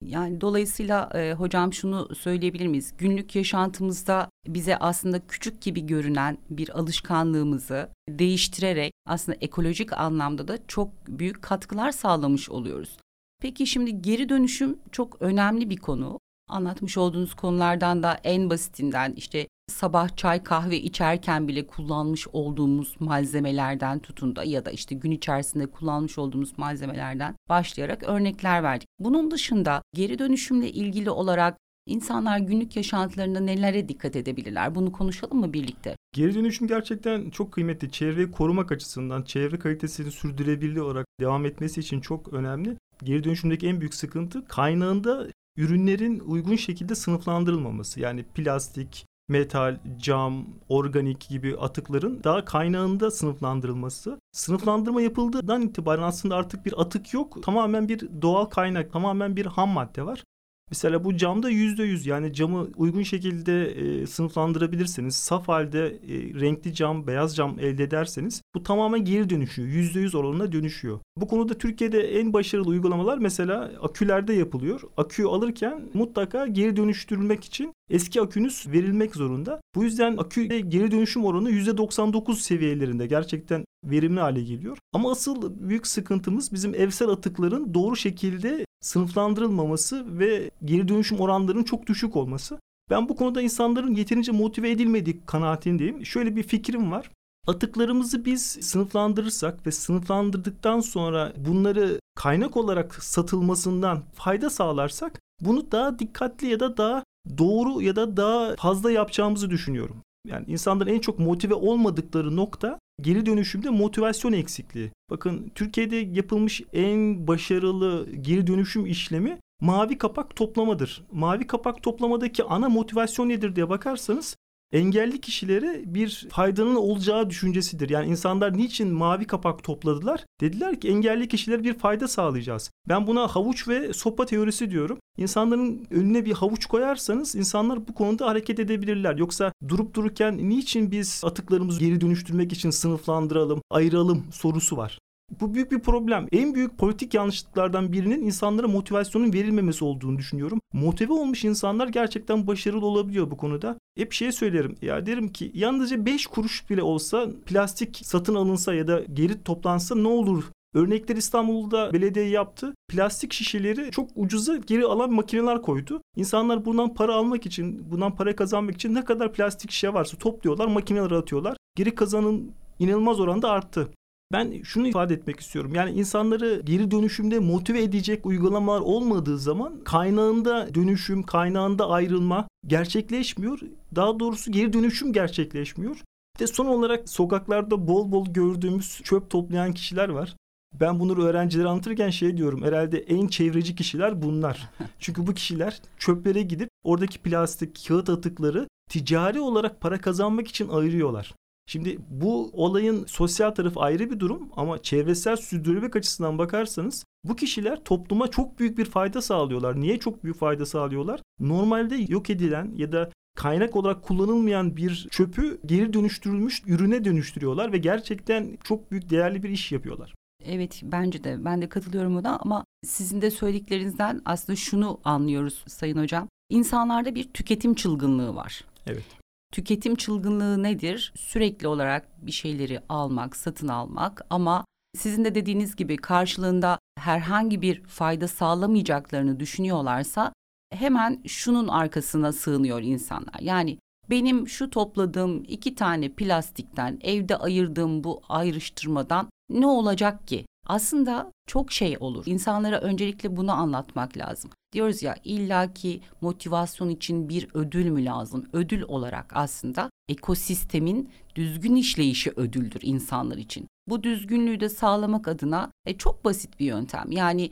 Yani 0.05 0.41
dolayısıyla 0.41 1.09
e, 1.13 1.33
hocam 1.33 1.73
şunu 1.73 2.15
söyleyebilir 2.15 2.67
miyiz? 2.67 2.93
Günlük 2.97 3.35
yaşantımızda 3.35 4.29
bize 4.47 4.77
aslında 4.77 5.27
küçük 5.27 5.61
gibi 5.61 5.85
görünen 5.85 6.37
bir 6.49 6.79
alışkanlığımızı 6.79 7.89
değiştirerek 8.09 8.93
aslında 9.07 9.37
ekolojik 9.41 9.93
anlamda 9.93 10.47
da 10.47 10.57
çok 10.67 11.07
büyük 11.07 11.41
katkılar 11.41 11.91
sağlamış 11.91 12.49
oluyoruz. 12.49 12.97
Peki 13.41 13.67
şimdi 13.67 14.01
geri 14.01 14.29
dönüşüm 14.29 14.79
çok 14.91 15.21
önemli 15.21 15.69
bir 15.69 15.77
konu. 15.77 16.19
Anlatmış 16.49 16.97
olduğunuz 16.97 17.33
konulardan 17.33 18.03
da 18.03 18.19
en 18.23 18.49
basitinden 18.49 19.13
işte 19.15 19.47
sabah 19.67 20.15
çay 20.15 20.43
kahve 20.43 20.81
içerken 20.81 21.47
bile 21.47 21.67
kullanmış 21.67 22.27
olduğumuz 22.27 22.95
malzemelerden 22.99 23.99
tutun 23.99 24.35
da 24.35 24.43
ya 24.43 24.65
da 24.65 24.71
işte 24.71 24.95
gün 24.95 25.11
içerisinde 25.11 25.65
kullanmış 25.65 26.17
olduğumuz 26.17 26.57
malzemelerden 26.57 27.35
başlayarak 27.49 28.03
örnekler 28.03 28.63
verdik. 28.63 28.87
Bunun 28.99 29.31
dışında 29.31 29.81
geri 29.95 30.19
dönüşümle 30.19 30.71
ilgili 30.71 31.09
olarak 31.09 31.57
İnsanlar 31.89 32.39
günlük 32.39 32.75
yaşantılarında 32.75 33.39
nelere 33.39 33.89
dikkat 33.89 34.15
edebilirler? 34.15 34.75
Bunu 34.75 34.91
konuşalım 34.91 35.39
mı 35.39 35.53
birlikte? 35.53 35.95
Geri 36.13 36.35
dönüşüm 36.35 36.67
gerçekten 36.67 37.29
çok 37.29 37.51
kıymetli. 37.51 37.91
Çevreyi 37.91 38.31
korumak 38.31 38.71
açısından, 38.71 39.23
çevre 39.23 39.59
kalitesini 39.59 40.11
sürdürülebilir 40.11 40.77
olarak 40.77 41.05
devam 41.19 41.45
etmesi 41.45 41.79
için 41.79 42.01
çok 42.01 42.33
önemli. 42.33 42.77
Geri 43.03 43.23
dönüşümdeki 43.23 43.67
en 43.67 43.79
büyük 43.79 43.93
sıkıntı 43.93 44.45
kaynağında 44.45 45.27
ürünlerin 45.59 46.19
uygun 46.19 46.55
şekilde 46.55 46.95
sınıflandırılmaması. 46.95 47.99
Yani 47.99 48.23
plastik, 48.23 49.05
metal, 49.29 49.79
cam, 49.97 50.45
organik 50.69 51.29
gibi 51.29 51.57
atıkların 51.57 52.23
daha 52.23 52.45
kaynağında 52.45 53.11
sınıflandırılması. 53.11 54.19
Sınıflandırma 54.31 55.01
yapıldığından 55.01 55.61
itibaren 55.61 56.03
aslında 56.03 56.35
artık 56.35 56.65
bir 56.65 56.81
atık 56.81 57.13
yok. 57.13 57.43
Tamamen 57.43 57.89
bir 57.89 58.21
doğal 58.21 58.45
kaynak, 58.45 58.93
tamamen 58.93 59.35
bir 59.35 59.45
ham 59.45 59.69
madde 59.69 60.05
var. 60.05 60.23
Mesela 60.71 61.03
bu 61.03 61.17
camda 61.17 61.49
yüzde 61.49 61.83
yüz 61.83 62.05
yani 62.05 62.33
camı 62.33 62.67
uygun 62.77 63.03
şekilde 63.03 63.65
e, 63.65 64.07
sınıflandırabilirseniz 64.07 65.15
saf 65.15 65.47
halde 65.47 65.87
e, 65.87 66.39
renkli 66.39 66.73
cam, 66.73 67.07
beyaz 67.07 67.35
cam 67.35 67.59
elde 67.59 67.83
ederseniz 67.83 68.41
bu 68.55 68.63
tamamen 68.63 69.05
geri 69.05 69.29
dönüşüyor. 69.29 69.67
Yüzde 69.67 69.99
yüz 69.99 70.15
oranına 70.15 70.51
dönüşüyor. 70.51 70.99
Bu 71.17 71.27
konuda 71.27 71.53
Türkiye'de 71.53 72.19
en 72.19 72.33
başarılı 72.33 72.69
uygulamalar 72.69 73.17
mesela 73.17 73.71
akülerde 73.81 74.33
yapılıyor. 74.33 74.81
Aküyü 74.97 75.27
alırken 75.27 75.81
mutlaka 75.93 76.47
geri 76.47 76.77
dönüştürülmek 76.77 77.45
için 77.45 77.73
eski 77.89 78.21
akünüz 78.21 78.67
verilmek 78.67 79.15
zorunda. 79.15 79.61
Bu 79.75 79.83
yüzden 79.83 80.17
akü 80.17 80.43
geri 80.45 80.91
dönüşüm 80.91 81.25
oranı 81.25 81.51
yüzde 81.51 81.77
99 81.77 82.41
seviyelerinde 82.41 83.07
gerçekten 83.07 83.65
verimli 83.83 84.19
hale 84.19 84.43
geliyor. 84.43 84.77
Ama 84.93 85.11
asıl 85.11 85.53
büyük 85.69 85.87
sıkıntımız 85.87 86.53
bizim 86.53 86.75
evsel 86.75 87.09
atıkların 87.09 87.73
doğru 87.73 87.95
şekilde 87.95 88.65
sınıflandırılmaması 88.81 90.19
ve 90.19 90.51
geri 90.65 90.87
dönüşüm 90.87 91.19
oranlarının 91.19 91.63
çok 91.63 91.87
düşük 91.87 92.15
olması. 92.15 92.59
Ben 92.89 93.09
bu 93.09 93.15
konuda 93.15 93.41
insanların 93.41 93.95
yeterince 93.95 94.31
motive 94.31 94.71
edilmediği 94.71 95.21
kanaatindeyim. 95.25 96.05
Şöyle 96.05 96.35
bir 96.35 96.43
fikrim 96.43 96.91
var. 96.91 97.11
Atıklarımızı 97.47 98.25
biz 98.25 98.41
sınıflandırırsak 98.41 99.67
ve 99.67 99.71
sınıflandırdıktan 99.71 100.79
sonra 100.79 101.33
bunları 101.37 101.99
kaynak 102.15 102.57
olarak 102.57 103.03
satılmasından 103.03 104.03
fayda 104.13 104.49
sağlarsak 104.49 105.19
bunu 105.41 105.71
daha 105.71 105.99
dikkatli 105.99 106.47
ya 106.47 106.59
da 106.59 106.77
daha 106.77 107.03
doğru 107.37 107.81
ya 107.81 107.95
da 107.95 108.17
daha 108.17 108.55
fazla 108.55 108.91
yapacağımızı 108.91 109.49
düşünüyorum. 109.49 110.01
Yani 110.29 110.45
insanların 110.47 110.93
en 110.93 110.99
çok 110.99 111.19
motive 111.19 111.53
olmadıkları 111.53 112.35
nokta 112.35 112.79
geri 113.01 113.25
dönüşümde 113.25 113.69
motivasyon 113.69 114.33
eksikliği. 114.33 114.91
Bakın 115.09 115.51
Türkiye'de 115.55 115.95
yapılmış 115.95 116.61
en 116.73 117.27
başarılı 117.27 118.11
geri 118.11 118.47
dönüşüm 118.47 118.85
işlemi 118.85 119.39
mavi 119.61 119.97
kapak 119.97 120.35
toplamadır. 120.35 121.03
Mavi 121.11 121.47
kapak 121.47 121.83
toplamadaki 121.83 122.43
ana 122.43 122.69
motivasyon 122.69 123.29
nedir 123.29 123.55
diye 123.55 123.69
bakarsanız 123.69 124.35
engelli 124.71 125.21
kişilere 125.21 125.83
bir 125.85 126.27
faydanın 126.29 126.75
olacağı 126.75 127.29
düşüncesidir. 127.29 127.89
Yani 127.89 128.09
insanlar 128.09 128.57
niçin 128.57 128.93
mavi 128.93 129.27
kapak 129.27 129.63
topladılar? 129.63 130.25
Dediler 130.41 130.79
ki 130.79 130.89
engelli 130.89 131.27
kişilere 131.27 131.63
bir 131.63 131.73
fayda 131.73 132.07
sağlayacağız. 132.07 132.71
Ben 132.87 133.07
buna 133.07 133.27
havuç 133.27 133.67
ve 133.67 133.93
sopa 133.93 134.25
teorisi 134.25 134.71
diyorum. 134.71 134.97
İnsanların 135.17 135.87
önüne 135.91 136.25
bir 136.25 136.33
havuç 136.33 136.65
koyarsanız 136.65 137.35
insanlar 137.35 137.87
bu 137.87 137.93
konuda 137.93 138.27
hareket 138.27 138.59
edebilirler. 138.59 139.17
Yoksa 139.17 139.51
durup 139.67 139.93
dururken 139.93 140.49
niçin 140.49 140.91
biz 140.91 141.21
atıklarımızı 141.25 141.79
geri 141.79 142.01
dönüştürmek 142.01 142.53
için 142.53 142.69
sınıflandıralım, 142.69 143.61
ayıralım 143.69 144.25
sorusu 144.31 144.77
var. 144.77 144.99
Bu 145.41 145.53
büyük 145.53 145.71
bir 145.71 145.79
problem. 145.79 146.27
En 146.31 146.55
büyük 146.55 146.77
politik 146.77 147.13
yanlışlıklardan 147.13 147.93
birinin 147.93 148.21
insanlara 148.21 148.67
motivasyonun 148.67 149.33
verilmemesi 149.33 149.85
olduğunu 149.85 150.17
düşünüyorum. 150.17 150.59
Motive 150.73 151.13
olmuş 151.13 151.45
insanlar 151.45 151.87
gerçekten 151.87 152.47
başarılı 152.47 152.85
olabiliyor 152.85 153.31
bu 153.31 153.37
konuda. 153.37 153.77
Hep 153.97 154.13
şey 154.13 154.31
söylerim. 154.31 154.75
Ya 154.81 155.05
derim 155.05 155.31
ki 155.31 155.51
yalnızca 155.53 156.05
5 156.05 156.27
kuruş 156.27 156.69
bile 156.69 156.83
olsa 156.83 157.27
plastik 157.45 158.01
satın 158.03 158.35
alınsa 158.35 158.73
ya 158.73 158.87
da 158.87 159.01
geri 159.13 159.43
toplansa 159.43 159.95
ne 159.95 160.07
olur 160.07 160.43
Örnekler 160.73 161.15
İstanbul'da 161.15 161.93
belediye 161.93 162.27
yaptı. 162.27 162.73
Plastik 162.87 163.33
şişeleri 163.33 163.91
çok 163.91 164.09
ucuza 164.15 164.57
geri 164.57 164.85
alan 164.85 165.13
makineler 165.13 165.61
koydu. 165.61 166.01
İnsanlar 166.15 166.65
bundan 166.65 166.93
para 166.93 167.13
almak 167.13 167.45
için, 167.45 167.91
bundan 167.91 168.15
para 168.15 168.35
kazanmak 168.35 168.75
için 168.75 168.95
ne 168.95 169.05
kadar 169.05 169.33
plastik 169.33 169.71
şişe 169.71 169.93
varsa 169.93 170.17
topluyorlar, 170.17 170.67
makinelere 170.67 171.15
atıyorlar. 171.15 171.57
Geri 171.75 171.95
kazanın 171.95 172.51
inanılmaz 172.79 173.19
oranda 173.19 173.49
arttı. 173.49 173.89
Ben 174.33 174.61
şunu 174.63 174.87
ifade 174.87 175.13
etmek 175.13 175.39
istiyorum. 175.39 175.75
Yani 175.75 175.91
insanları 175.91 176.61
geri 176.65 176.91
dönüşümde 176.91 177.39
motive 177.39 177.83
edecek 177.83 178.25
uygulamalar 178.25 178.81
olmadığı 178.81 179.39
zaman 179.39 179.83
kaynağında 179.83 180.75
dönüşüm, 180.75 181.23
kaynağında 181.23 181.89
ayrılma 181.89 182.47
gerçekleşmiyor. 182.67 183.59
Daha 183.95 184.19
doğrusu 184.19 184.51
geri 184.51 184.73
dönüşüm 184.73 185.13
gerçekleşmiyor. 185.13 186.03
Bir 186.35 186.39
de 186.39 186.47
son 186.47 186.65
olarak 186.65 187.09
sokaklarda 187.09 187.87
bol 187.87 188.11
bol 188.11 188.25
gördüğümüz 188.33 189.01
çöp 189.03 189.29
toplayan 189.29 189.73
kişiler 189.73 190.09
var. 190.09 190.35
Ben 190.73 190.99
bunları 190.99 191.23
öğrencilere 191.23 191.67
anlatırken 191.67 192.09
şey 192.09 192.37
diyorum. 192.37 192.63
Herhalde 192.63 192.99
en 192.99 193.27
çevreci 193.27 193.75
kişiler 193.75 194.21
bunlar. 194.21 194.69
Çünkü 194.99 195.27
bu 195.27 195.33
kişiler 195.33 195.81
çöplere 195.97 196.41
gidip 196.41 196.69
oradaki 196.83 197.19
plastik, 197.19 197.87
kağıt 197.87 198.09
atıkları 198.09 198.67
ticari 198.89 199.39
olarak 199.39 199.81
para 199.81 200.01
kazanmak 200.01 200.47
için 200.47 200.69
ayırıyorlar. 200.69 201.33
Şimdi 201.69 201.97
bu 202.09 202.49
olayın 202.53 203.05
sosyal 203.05 203.51
tarafı 203.51 203.79
ayrı 203.79 204.11
bir 204.11 204.19
durum 204.19 204.49
ama 204.55 204.81
çevresel 204.81 205.35
sürdürülebilirlik 205.35 205.95
açısından 205.95 206.37
bakarsanız 206.37 207.05
bu 207.23 207.35
kişiler 207.35 207.83
topluma 207.83 208.27
çok 208.27 208.59
büyük 208.59 208.77
bir 208.77 208.85
fayda 208.85 209.21
sağlıyorlar. 209.21 209.79
Niye 209.79 209.99
çok 209.99 210.23
büyük 210.23 210.37
fayda 210.37 210.65
sağlıyorlar? 210.65 211.21
Normalde 211.39 211.95
yok 211.95 212.29
edilen 212.29 212.71
ya 212.75 212.91
da 212.91 213.09
kaynak 213.35 213.75
olarak 213.75 214.03
kullanılmayan 214.03 214.77
bir 214.77 215.07
çöpü 215.11 215.59
geri 215.65 215.93
dönüştürülmüş 215.93 216.63
ürüne 216.67 217.05
dönüştürüyorlar 217.05 217.73
ve 217.73 217.77
gerçekten 217.77 218.57
çok 218.63 218.91
büyük 218.91 219.09
değerli 219.09 219.43
bir 219.43 219.49
iş 219.49 219.71
yapıyorlar. 219.71 220.13
Evet 220.45 220.81
bence 220.83 221.23
de 221.23 221.45
ben 221.45 221.61
de 221.61 221.69
katılıyorum 221.69 222.15
buna 222.15 222.37
ama 222.37 222.65
sizin 222.85 223.21
de 223.21 223.31
söylediklerinizden 223.31 224.21
aslında 224.25 224.55
şunu 224.55 224.99
anlıyoruz 225.03 225.63
Sayın 225.67 225.97
Hocam. 225.97 226.27
İnsanlarda 226.49 227.15
bir 227.15 227.23
tüketim 227.23 227.73
çılgınlığı 227.73 228.35
var. 228.35 228.63
Evet. 228.87 229.18
Tüketim 229.53 229.95
çılgınlığı 229.95 230.63
nedir? 230.63 231.13
Sürekli 231.15 231.67
olarak 231.67 232.25
bir 232.25 232.31
şeyleri 232.31 232.79
almak, 232.89 233.35
satın 233.35 233.67
almak 233.67 234.21
ama 234.29 234.65
sizin 234.97 235.25
de 235.25 235.35
dediğiniz 235.35 235.75
gibi 235.75 235.97
karşılığında 235.97 236.79
herhangi 236.99 237.61
bir 237.61 237.83
fayda 237.83 238.27
sağlamayacaklarını 238.27 239.39
düşünüyorlarsa 239.39 240.33
hemen 240.73 241.21
şunun 241.27 241.67
arkasına 241.67 242.31
sığınıyor 242.31 242.81
insanlar. 242.81 243.39
Yani 243.39 243.79
benim 244.09 244.47
şu 244.47 244.69
topladığım 244.69 245.43
iki 245.47 245.75
tane 245.75 246.09
plastikten, 246.09 246.99
evde 247.01 247.35
ayırdığım 247.35 248.03
bu 248.03 248.21
ayrıştırmadan 248.29 249.29
ne 249.49 249.67
olacak 249.67 250.27
ki? 250.27 250.45
Aslında 250.69 251.31
çok 251.47 251.71
şey 251.71 251.97
olur. 251.99 252.23
İnsanlara 252.25 252.79
öncelikle 252.81 253.37
bunu 253.37 253.51
anlatmak 253.51 254.17
lazım. 254.17 254.51
Diyoruz 254.73 255.03
ya 255.03 255.15
illaki 255.23 256.01
motivasyon 256.21 256.89
için 256.89 257.29
bir 257.29 257.47
ödül 257.53 257.85
mü 257.85 258.05
lazım? 258.05 258.49
Ödül 258.53 258.81
olarak 258.81 259.31
aslında 259.35 259.89
ekosistemin 260.09 261.09
düzgün 261.35 261.75
işleyişi 261.75 262.31
ödüldür 262.35 262.79
insanlar 262.83 263.37
için. 263.37 263.67
Bu 263.87 264.03
düzgünlüğü 264.03 264.59
de 264.59 264.69
sağlamak 264.69 265.27
adına 265.27 265.71
e, 265.85 265.97
çok 265.97 266.25
basit 266.25 266.59
bir 266.59 266.65
yöntem. 266.65 267.11
Yani 267.11 267.51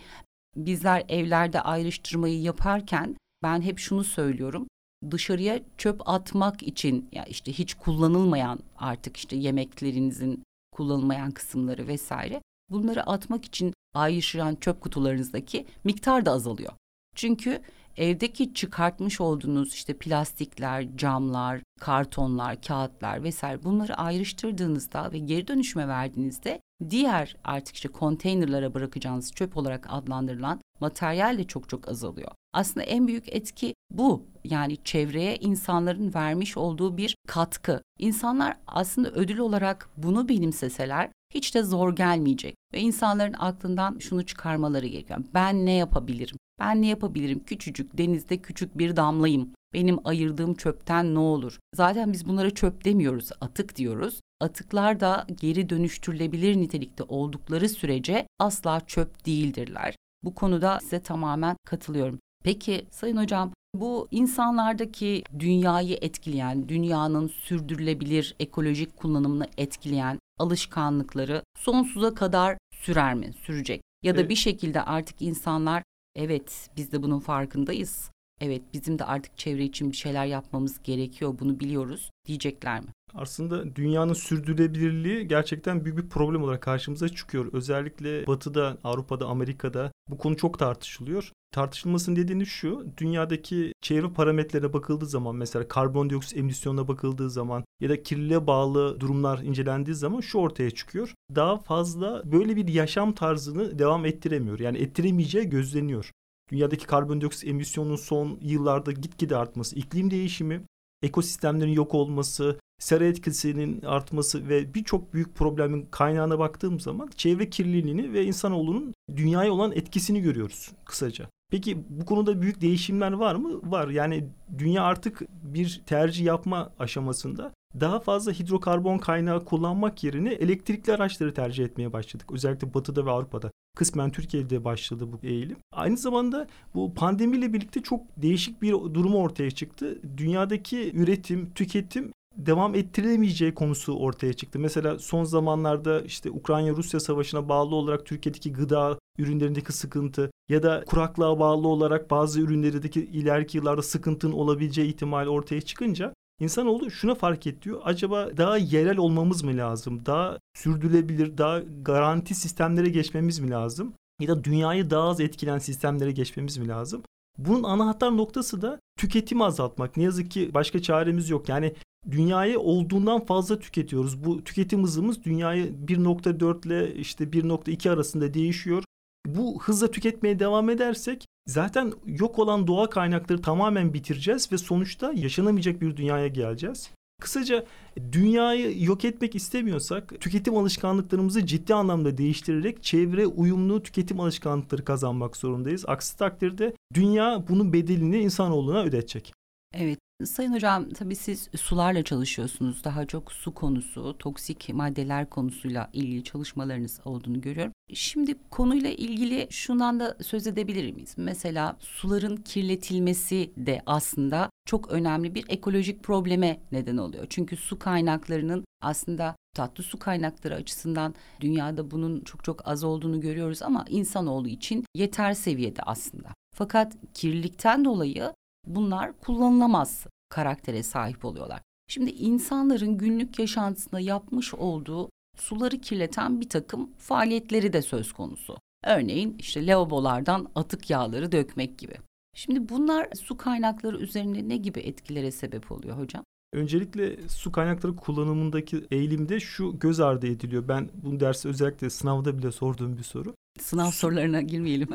bizler 0.56 1.06
evlerde 1.10 1.62
ayrıştırmayı 1.62 2.42
yaparken 2.42 3.16
ben 3.44 3.62
hep 3.62 3.80
şunu 3.80 4.04
söylüyorum. 4.04 4.68
Dışarıya 5.12 5.60
çöp 5.78 6.10
atmak 6.10 6.64
için 6.64 7.10
ya 7.12 7.26
işte 7.26 7.54
hiç 7.54 7.74
kullanılmayan 7.74 8.60
artık 8.78 9.18
işte 9.18 9.36
yemeklerinizin 9.36 10.44
kullanılmayan 10.72 11.32
kısımları 11.32 11.88
vesaire 11.88 12.42
bunları 12.70 13.04
atmak 13.04 13.46
için 13.46 13.74
ayrıştıran 13.94 14.56
çöp 14.56 14.82
kutularınızdaki 14.82 15.66
miktar 15.84 16.26
da 16.26 16.32
azalıyor. 16.32 16.74
Çünkü 17.16 17.62
evdeki 17.98 18.54
çıkartmış 18.54 19.22
olduğunuz 19.22 19.74
işte 19.74 19.98
plastikler, 19.98 20.98
camlar, 20.98 21.62
kartonlar, 21.80 22.62
kağıtlar 22.62 23.24
vesaire 23.24 23.64
bunları 23.64 23.96
ayrıştırdığınızda 23.96 25.12
ve 25.12 25.18
geri 25.18 25.48
dönüşüme 25.48 25.88
verdiğinizde 25.88 26.62
diğer 26.90 27.36
artık 27.44 27.76
işte 27.76 27.90
konteynerlara 27.90 28.74
bırakacağınız 28.74 29.32
çöp 29.32 29.58
olarak 29.58 29.88
adlandırılan 29.90 30.62
materyal 30.80 31.38
de 31.38 31.44
çok 31.44 31.70
çok 31.70 31.90
azalıyor. 31.90 32.32
Aslında 32.54 32.86
en 32.86 33.08
büyük 33.08 33.36
etki 33.36 33.74
bu. 33.92 34.26
Yani 34.44 34.78
çevreye 34.84 35.36
insanların 35.36 36.14
vermiş 36.14 36.58
olduğu 36.58 36.98
bir 36.98 37.16
katkı. 37.28 37.82
İnsanlar 38.00 38.58
aslında 38.68 39.12
ödül 39.12 39.38
olarak 39.38 39.90
bunu 39.98 40.30
benimseseler 40.30 41.12
hiç 41.38 41.56
de 41.56 41.64
zor 41.64 41.96
gelmeyecek. 41.96 42.56
Ve 42.74 42.80
insanların 42.80 43.36
aklından 43.40 43.98
şunu 44.00 44.26
çıkarmaları 44.26 44.88
gerekiyor. 44.88 45.20
Ben 45.34 45.66
ne 45.66 45.74
yapabilirim? 45.74 46.38
Ben 46.60 46.82
ne 46.82 46.88
yapabilirim? 46.88 47.44
Küçücük 47.44 47.98
denizde 47.98 48.38
küçük 48.38 48.78
bir 48.78 48.96
damlayım. 48.96 49.50
Benim 49.74 50.08
ayırdığım 50.08 50.56
çöpten 50.56 51.16
ne 51.16 51.20
olur? 51.20 51.60
Zaten 51.76 52.14
biz 52.14 52.28
bunlara 52.28 52.50
çöp 52.50 52.86
demiyoruz, 52.86 53.30
atık 53.42 53.76
diyoruz. 53.76 54.22
Atıklar 54.42 55.00
da 55.00 55.26
geri 55.42 55.70
dönüştürülebilir 55.70 56.58
nitelikte 56.58 57.04
oldukları 57.04 57.70
sürece 57.70 58.28
asla 58.40 58.82
çöp 58.88 59.26
değildirler. 59.26 59.96
Bu 60.24 60.36
konuda 60.36 60.80
size 60.82 61.00
tamamen 61.00 61.56
katılıyorum. 61.66 62.20
Peki 62.44 62.86
Sayın 62.92 63.18
Hocam 63.18 63.52
bu 63.76 64.08
insanlardaki 64.12 65.24
dünyayı 65.40 65.98
etkileyen, 66.02 66.70
dünyanın 66.70 67.28
sürdürülebilir 67.28 68.36
ekolojik 68.40 68.98
kullanımını 68.98 69.48
etkileyen 69.58 70.20
alışkanlıkları 70.40 71.44
sonsuza 71.58 72.14
kadar 72.14 72.58
sürer 72.74 73.14
mi, 73.14 73.34
sürecek? 73.34 73.82
Ya 74.04 74.16
da 74.16 74.20
evet. 74.20 74.30
bir 74.30 74.36
şekilde 74.36 74.82
artık 74.82 75.22
insanlar 75.22 75.84
evet 76.16 76.70
biz 76.78 76.92
de 76.92 77.04
bunun 77.04 77.20
farkındayız. 77.20 78.12
Evet 78.42 78.62
bizim 78.74 79.00
de 79.00 79.06
artık 79.06 79.38
çevre 79.38 79.64
için 79.64 79.92
bir 79.92 79.98
şeyler 79.98 80.26
yapmamız 80.26 80.84
gerekiyor 80.84 81.36
bunu 81.40 81.60
biliyoruz 81.60 82.10
diyecekler 82.26 82.82
mi? 82.82 82.88
Aslında 83.14 83.76
dünyanın 83.76 84.14
sürdürülebilirliği 84.14 85.28
gerçekten 85.28 85.86
büyük 85.86 85.98
bir 85.98 86.10
problem 86.10 86.44
olarak 86.44 86.62
karşımıza 86.62 87.10
çıkıyor. 87.10 87.54
Özellikle 87.54 88.28
Batı'da, 88.28 88.78
Avrupa'da, 88.84 89.28
Amerika'da 89.28 89.92
bu 90.10 90.18
konu 90.18 90.38
çok 90.38 90.60
tartışılıyor. 90.60 91.32
Tartışılmasının 91.52 92.16
nedeni 92.16 92.46
şu, 92.46 92.86
dünyadaki 92.98 93.74
çevre 93.82 94.10
parametrelerine 94.10 94.74
bakıldığı 94.74 95.06
zaman 95.06 95.36
mesela 95.36 95.68
karbondioksit 95.68 96.38
emisyonuna 96.38 96.88
bakıldığı 96.88 97.30
zaman 97.30 97.64
ya 97.80 97.90
da 97.90 98.04
kirliliğe 98.04 98.48
bağlı 98.48 99.00
durumlar 99.00 99.40
incelendiği 99.40 99.96
zaman 99.96 100.22
şu 100.22 100.38
ortaya 100.38 100.72
çıkıyor. 100.72 101.14
Daha 101.36 101.58
fazla 101.58 102.32
böyle 102.32 102.56
bir 102.56 102.68
yaşam 102.68 103.14
tarzını 103.14 103.80
devam 103.80 104.06
ettiremiyor. 104.06 104.60
Yani 104.60 104.78
ettiremeyeceği 104.78 105.50
gözleniyor. 105.50 106.12
Dünyadaki 106.52 106.86
karbondioksit 106.86 107.48
emisyonunun 107.50 107.96
son 107.96 108.40
yıllarda 108.42 108.92
gitgide 108.92 109.36
artması, 109.38 109.76
iklim 109.76 110.12
değişimi, 110.12 110.62
ekosistemlerin 111.02 111.72
yok 111.72 111.94
olması, 111.94 112.60
sera 112.80 113.06
etkisinin 113.06 113.82
artması 113.82 114.50
ve 114.50 114.74
birçok 114.74 115.14
büyük 115.14 115.36
problemin 115.36 115.88
kaynağına 115.92 116.40
baktığım 116.40 116.80
zaman 116.80 117.10
çevre 117.16 117.50
kirliliğini 117.50 118.14
ve 118.14 118.26
insanoğlunun 118.26 118.94
dünyaya 119.16 119.52
olan 119.52 119.72
etkisini 119.72 120.22
görüyoruz 120.22 120.72
kısaca. 120.86 121.30
Peki 121.52 121.84
bu 121.90 122.06
konuda 122.06 122.42
büyük 122.42 122.62
değişimler 122.62 123.12
var 123.12 123.36
mı? 123.36 123.72
Var. 123.72 123.88
Yani 123.88 124.28
dünya 124.58 124.84
artık 124.84 125.22
bir 125.44 125.82
tercih 125.86 126.26
yapma 126.26 126.74
aşamasında 126.80 127.54
daha 127.80 128.00
fazla 128.00 128.32
hidrokarbon 128.32 128.98
kaynağı 128.98 129.46
kullanmak 129.46 130.04
yerine 130.04 130.34
elektrikli 130.34 130.94
araçları 130.94 131.34
tercih 131.34 131.66
etmeye 131.66 131.94
başladık. 131.94 132.32
Özellikle 132.32 132.74
Batı'da 132.74 133.06
ve 133.06 133.12
Avrupa'da. 133.12 133.52
Kısmen 133.76 134.12
Türkiye'de 134.12 134.64
başladı 134.64 135.08
bu 135.12 135.28
eğilim. 135.28 135.58
Aynı 135.72 135.98
zamanda 135.98 136.48
bu 136.74 136.94
pandemiyle 136.94 137.54
birlikte 137.54 137.82
çok 137.82 138.02
değişik 138.18 138.62
bir 138.62 138.72
durum 138.72 139.16
ortaya 139.16 139.52
çıktı. 139.52 140.02
Dünyadaki 140.18 140.92
üretim, 140.96 141.54
tüketim 141.54 142.12
devam 142.38 142.76
ettirilemeyeceği 142.76 143.54
konusu 143.54 143.98
ortaya 143.98 144.34
çıktı. 144.34 144.60
Mesela 144.60 145.00
son 145.00 145.24
zamanlarda 145.24 146.02
işte 146.02 146.32
Ukrayna-Rusya 146.32 147.00
savaşına 147.00 147.50
bağlı 147.50 147.76
olarak 147.76 148.06
Türkiye'deki 148.06 148.54
gıda 148.54 149.00
ürünlerindeki 149.18 149.74
sıkıntı 149.74 150.32
ya 150.50 150.64
da 150.64 150.84
kuraklığa 150.88 151.40
bağlı 151.40 151.68
olarak 151.68 152.12
bazı 152.12 152.42
ürünlerindeki 152.42 153.06
ileriki 153.06 153.58
yıllarda 153.58 153.82
sıkıntının 153.82 154.34
olabileceği 154.34 154.88
ihtimali 154.88 155.30
ortaya 155.30 155.62
çıkınca 155.62 156.14
İnsanoğlu 156.40 156.92
şuna 156.92 157.16
fark 157.16 157.48
et 157.48 157.62
diyor. 157.62 157.82
Acaba 157.84 158.38
daha 158.38 158.58
yerel 158.58 158.98
olmamız 158.98 159.44
mı 159.44 159.58
lazım? 159.58 160.06
Daha 160.06 160.38
sürdürülebilir, 160.56 161.38
daha 161.38 161.60
garanti 161.82 162.36
sistemlere 162.36 162.90
geçmemiz 162.90 163.40
mi 163.40 163.50
lazım? 163.50 163.94
Ya 164.22 164.28
da 164.28 164.44
dünyayı 164.44 164.90
daha 164.90 165.10
az 165.10 165.20
etkilen 165.20 165.60
sistemlere 165.60 166.12
geçmemiz 166.12 166.58
mi 166.58 166.68
lazım? 166.68 167.04
Bunun 167.38 167.64
anahtar 167.64 168.18
noktası 168.18 168.62
da 168.62 168.80
tüketimi 169.00 169.44
azaltmak. 169.44 169.98
Ne 169.98 170.04
yazık 170.04 170.32
ki 170.32 170.52
başka 170.54 170.82
çaremiz 170.82 171.30
yok. 171.30 171.50
Yani 171.50 171.74
dünyayı 172.12 172.60
olduğundan 172.60 173.26
fazla 173.26 173.60
tüketiyoruz. 173.60 174.26
Bu 174.26 174.44
tüketim 174.44 174.84
hızımız 174.84 175.24
dünyayı 175.24 175.74
1.4 175.88 176.68
ile 176.68 176.96
işte 176.96 177.24
1.2 177.24 177.90
arasında 177.90 178.34
değişiyor. 178.34 178.84
Bu 179.28 179.64
hızla 179.64 179.92
tüketmeye 179.92 180.40
devam 180.40 180.70
edersek 180.70 181.26
zaten 181.48 181.94
yok 182.06 182.40
olan 182.40 182.68
doğa 182.68 182.90
kaynakları 182.90 183.42
tamamen 183.42 183.94
bitireceğiz 183.94 184.52
ve 184.52 184.58
sonuçta 184.58 185.14
yaşanamayacak 185.16 185.82
bir 185.82 185.98
dünyaya 185.98 186.28
geleceğiz. 186.28 186.92
Kısaca 187.22 187.66
dünyayı 188.12 188.84
yok 188.84 189.06
etmek 189.06 189.36
istemiyorsak 189.36 190.22
tüketim 190.22 190.58
alışkanlıklarımızı 190.58 191.46
ciddi 191.46 191.74
anlamda 191.74 192.18
değiştirerek 192.18 192.84
çevre 192.84 193.28
uyumlu 193.28 193.84
tüketim 193.84 194.20
alışkanlıkları 194.20 194.86
kazanmak 194.86 195.38
zorundayız. 195.38 195.86
Aksi 195.88 196.18
takdirde 196.18 196.74
dünya 196.94 197.44
bunun 197.50 197.74
bedelini 197.74 198.20
insanoğluna 198.20 198.84
ödetecek. 198.84 199.34
Evet. 199.74 200.00
Sayın 200.26 200.54
Hocam 200.54 200.90
tabii 200.90 201.16
siz 201.16 201.50
sularla 201.58 202.04
çalışıyorsunuz. 202.04 202.84
Daha 202.84 203.06
çok 203.06 203.32
su 203.32 203.54
konusu, 203.54 204.16
toksik 204.20 204.70
maddeler 204.74 205.30
konusuyla 205.30 205.90
ilgili 205.94 206.24
çalışmalarınız 206.24 207.00
olduğunu 207.06 207.42
görüyorum. 207.42 207.74
Şimdi 207.94 208.36
konuyla 208.50 208.90
ilgili 208.90 209.48
şundan 209.50 210.00
da 210.00 210.18
söz 210.22 210.48
edebilir 210.48 210.94
miyiz? 210.94 211.14
Mesela 211.18 211.78
suların 211.80 212.36
kirletilmesi 212.36 213.52
de 213.58 213.82
aslında 213.86 214.50
çok 214.66 214.92
önemli 214.92 215.36
bir 215.36 215.46
ekolojik 215.50 216.04
probleme 216.04 216.60
neden 216.72 216.98
oluyor. 216.98 217.26
Çünkü 217.30 217.58
su 217.58 217.80
kaynaklarının 217.80 218.66
aslında 218.82 219.36
tatlı 219.56 219.84
su 219.84 220.00
kaynakları 220.00 220.56
açısından 220.56 221.16
dünyada 221.42 221.92
bunun 221.92 222.22
çok 222.22 222.44
çok 222.44 222.68
az 222.68 222.84
olduğunu 222.84 223.22
görüyoruz 223.22 223.62
ama 223.62 223.86
insanoğlu 223.90 224.48
için 224.48 224.86
yeter 224.96 225.34
seviyede 225.34 225.82
aslında. 225.82 226.30
Fakat 226.56 226.94
kirlilikten 227.14 227.86
dolayı 227.86 228.34
bunlar 228.68 229.20
kullanılamaz 229.20 230.06
karaktere 230.30 230.84
sahip 230.84 231.26
oluyorlar. 231.26 231.62
Şimdi 231.88 232.12
insanların 232.12 232.98
günlük 232.98 233.40
yaşantısında 233.40 234.00
yapmış 234.00 234.54
olduğu 234.54 235.10
suları 235.38 235.78
kirleten 235.82 236.42
bir 236.42 236.50
takım 236.50 236.90
faaliyetleri 236.98 237.74
de 237.74 237.82
söz 237.82 238.14
konusu. 238.14 238.58
Örneğin 238.84 239.36
işte 239.40 239.68
lavabolardan 239.68 240.48
atık 240.56 240.90
yağları 240.90 241.32
dökmek 241.32 241.78
gibi. 241.78 241.96
Şimdi 242.36 242.70
bunlar 242.70 243.10
su 243.22 243.38
kaynakları 243.38 243.98
üzerinde 243.98 244.50
ne 244.50 244.58
gibi 244.58 244.80
etkilere 244.80 245.32
sebep 245.32 245.72
oluyor 245.72 245.98
hocam? 245.98 246.24
Öncelikle 246.54 247.28
su 247.30 247.52
kaynakları 247.52 247.96
kullanımındaki 247.96 248.86
eğilimde 248.92 249.40
şu 249.40 249.80
göz 249.80 250.00
ardı 250.00 250.28
ediliyor. 250.28 250.68
Ben 250.68 250.90
bu 250.94 251.20
dersi 251.20 251.48
özellikle 251.48 251.90
sınavda 251.90 252.38
bile 252.38 252.52
sorduğum 252.52 252.98
bir 252.98 253.04
soru. 253.04 253.36
Sınav 253.62 253.92
sorularına 253.92 254.42
girmeyelim. 254.42 254.90